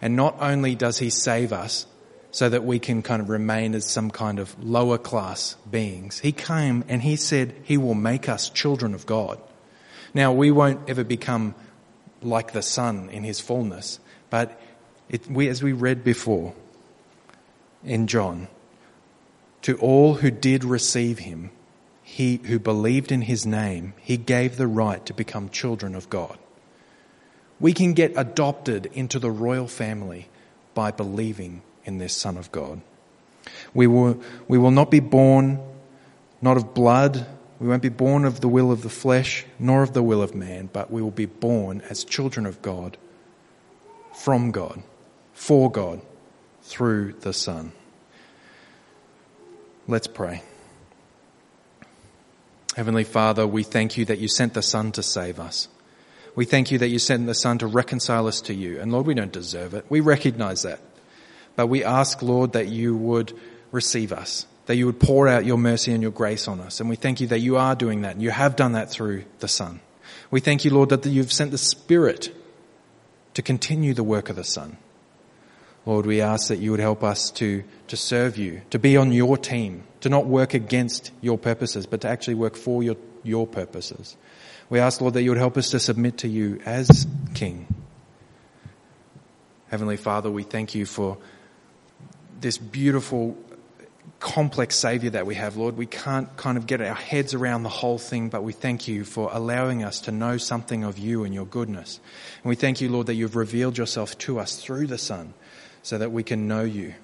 And 0.00 0.16
not 0.16 0.36
only 0.40 0.74
does 0.74 0.98
He 0.98 1.10
save 1.10 1.52
us 1.52 1.86
so 2.30 2.48
that 2.48 2.64
we 2.64 2.78
can 2.78 3.02
kind 3.02 3.22
of 3.22 3.28
remain 3.28 3.74
as 3.74 3.84
some 3.84 4.10
kind 4.10 4.38
of 4.38 4.62
lower 4.62 4.98
class 4.98 5.56
beings, 5.70 6.18
He 6.18 6.32
came 6.32 6.84
and 6.88 7.02
He 7.02 7.16
said 7.16 7.54
He 7.64 7.76
will 7.76 7.94
make 7.94 8.28
us 8.28 8.48
children 8.48 8.94
of 8.94 9.06
God. 9.06 9.40
Now, 10.12 10.32
we 10.32 10.50
won't 10.50 10.88
ever 10.88 11.04
become 11.04 11.54
like 12.22 12.52
the 12.52 12.62
Son 12.62 13.10
in 13.10 13.24
His 13.24 13.40
fullness, 13.40 13.98
but 14.30 14.60
it, 15.08 15.28
we, 15.30 15.48
as 15.48 15.62
we 15.62 15.72
read 15.72 16.04
before 16.04 16.54
in 17.84 18.06
John, 18.06 18.48
to 19.62 19.76
all 19.78 20.14
who 20.14 20.30
did 20.30 20.64
receive 20.64 21.18
Him, 21.18 21.50
he 22.04 22.36
who 22.44 22.58
believed 22.58 23.10
in 23.10 23.22
his 23.22 23.44
name, 23.44 23.94
he 24.00 24.16
gave 24.16 24.56
the 24.56 24.66
right 24.66 25.04
to 25.06 25.14
become 25.14 25.48
children 25.48 25.94
of 25.94 26.08
God. 26.10 26.38
We 27.58 27.72
can 27.72 27.94
get 27.94 28.12
adopted 28.14 28.86
into 28.92 29.18
the 29.18 29.30
royal 29.30 29.66
family 29.66 30.28
by 30.74 30.90
believing 30.90 31.62
in 31.84 31.98
this 31.98 32.14
Son 32.14 32.36
of 32.36 32.52
God. 32.52 32.82
We 33.72 33.86
will, 33.86 34.20
we 34.46 34.58
will 34.58 34.70
not 34.70 34.90
be 34.90 35.00
born 35.00 35.60
not 36.44 36.58
of 36.58 36.74
blood, 36.74 37.26
we 37.58 37.68
won't 37.68 37.82
be 37.82 37.88
born 37.88 38.26
of 38.26 38.40
the 38.40 38.48
will 38.48 38.70
of 38.70 38.82
the 38.82 38.90
flesh, 38.90 39.46
nor 39.58 39.82
of 39.82 39.94
the 39.94 40.02
will 40.02 40.20
of 40.20 40.34
man, 40.34 40.68
but 40.70 40.90
we 40.90 41.00
will 41.00 41.10
be 41.10 41.24
born 41.24 41.80
as 41.88 42.04
children 42.04 42.44
of 42.44 42.60
God, 42.60 42.98
from 44.12 44.50
God, 44.50 44.82
for 45.32 45.70
God, 45.70 46.02
through 46.62 47.14
the 47.20 47.32
Son. 47.32 47.72
Let's 49.88 50.06
pray. 50.06 50.42
Heavenly 52.74 53.04
Father, 53.04 53.46
we 53.46 53.62
thank 53.62 53.96
you 53.96 54.04
that 54.06 54.18
you 54.18 54.26
sent 54.26 54.54
the 54.54 54.62
Son 54.62 54.90
to 54.92 55.02
save 55.02 55.38
us. 55.38 55.68
We 56.34 56.44
thank 56.44 56.72
you 56.72 56.78
that 56.78 56.88
you 56.88 56.98
sent 56.98 57.26
the 57.26 57.34
Son 57.34 57.58
to 57.58 57.68
reconcile 57.68 58.26
us 58.26 58.40
to 58.42 58.54
you. 58.54 58.80
And 58.80 58.90
Lord, 58.90 59.06
we 59.06 59.14
don't 59.14 59.32
deserve 59.32 59.74
it. 59.74 59.86
We 59.88 60.00
recognize 60.00 60.62
that. 60.62 60.80
But 61.54 61.68
we 61.68 61.84
ask, 61.84 62.20
Lord, 62.20 62.54
that 62.54 62.66
you 62.66 62.96
would 62.96 63.32
receive 63.70 64.12
us, 64.12 64.46
that 64.66 64.74
you 64.74 64.86
would 64.86 64.98
pour 64.98 65.28
out 65.28 65.44
your 65.44 65.56
mercy 65.56 65.92
and 65.92 66.02
your 66.02 66.10
grace 66.10 66.48
on 66.48 66.58
us. 66.58 66.80
And 66.80 66.88
we 66.88 66.96
thank 66.96 67.20
you 67.20 67.28
that 67.28 67.38
you 67.38 67.56
are 67.56 67.76
doing 67.76 68.02
that 68.02 68.14
and 68.14 68.22
you 68.22 68.30
have 68.30 68.56
done 68.56 68.72
that 68.72 68.90
through 68.90 69.24
the 69.38 69.46
Son. 69.46 69.80
We 70.32 70.40
thank 70.40 70.64
you, 70.64 70.72
Lord, 70.72 70.88
that 70.88 71.06
you've 71.06 71.32
sent 71.32 71.52
the 71.52 71.58
Spirit 71.58 72.34
to 73.34 73.42
continue 73.42 73.94
the 73.94 74.02
work 74.02 74.30
of 74.30 74.36
the 74.36 74.42
Son. 74.42 74.78
Lord, 75.86 76.06
we 76.06 76.20
ask 76.20 76.48
that 76.48 76.58
you 76.58 76.70
would 76.70 76.80
help 76.80 77.04
us 77.04 77.30
to, 77.32 77.62
to 77.88 77.96
serve 77.96 78.38
you, 78.38 78.62
to 78.70 78.78
be 78.78 78.96
on 78.96 79.12
your 79.12 79.36
team, 79.36 79.84
to 80.00 80.08
not 80.08 80.26
work 80.26 80.54
against 80.54 81.10
your 81.20 81.36
purposes, 81.36 81.86
but 81.86 82.00
to 82.02 82.08
actually 82.08 82.34
work 82.34 82.56
for 82.56 82.82
your, 82.82 82.96
your 83.22 83.46
purposes. 83.46 84.16
We 84.70 84.80
ask, 84.80 85.00
Lord, 85.00 85.14
that 85.14 85.22
you 85.22 85.30
would 85.30 85.38
help 85.38 85.58
us 85.58 85.70
to 85.70 85.80
submit 85.80 86.18
to 86.18 86.28
you 86.28 86.60
as 86.64 87.06
King. 87.34 87.66
Heavenly 89.68 89.98
Father, 89.98 90.30
we 90.30 90.42
thank 90.42 90.74
you 90.74 90.86
for 90.86 91.18
this 92.40 92.56
beautiful, 92.56 93.36
complex 94.20 94.76
Savior 94.76 95.10
that 95.10 95.26
we 95.26 95.34
have, 95.34 95.56
Lord. 95.56 95.76
We 95.76 95.86
can't 95.86 96.34
kind 96.38 96.56
of 96.56 96.66
get 96.66 96.80
our 96.80 96.94
heads 96.94 97.34
around 97.34 97.62
the 97.62 97.68
whole 97.68 97.98
thing, 97.98 98.30
but 98.30 98.42
we 98.42 98.54
thank 98.54 98.88
you 98.88 99.04
for 99.04 99.28
allowing 99.32 99.84
us 99.84 100.00
to 100.02 100.12
know 100.12 100.38
something 100.38 100.82
of 100.82 100.96
you 100.96 101.24
and 101.24 101.34
your 101.34 101.44
goodness. 101.44 102.00
And 102.42 102.48
we 102.48 102.54
thank 102.54 102.80
you, 102.80 102.88
Lord, 102.88 103.08
that 103.08 103.14
you've 103.14 103.36
revealed 103.36 103.76
yourself 103.76 104.16
to 104.18 104.38
us 104.38 104.56
through 104.56 104.86
the 104.86 104.96
Son 104.96 105.34
so 105.84 105.98
that 105.98 106.10
we 106.10 106.22
can 106.22 106.48
know 106.48 106.62
you, 106.62 106.94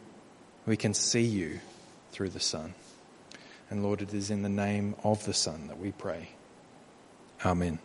we 0.65 0.75
can 0.75 0.95
see 0.95 1.23
you 1.23 1.61
through 2.13 2.31
the 2.31 2.41
Son. 2.41 2.75
And 3.69 3.85
Lord, 3.85 4.01
it 4.01 4.15
is 4.15 4.31
in 4.31 4.43
the 4.43 4.49
name 4.49 4.97
of 5.05 5.25
the 5.27 5.35
Son 5.35 5.69
that 5.69 5.79
we 5.79 5.93
pray. 5.93 6.31
Amen. 7.45 7.79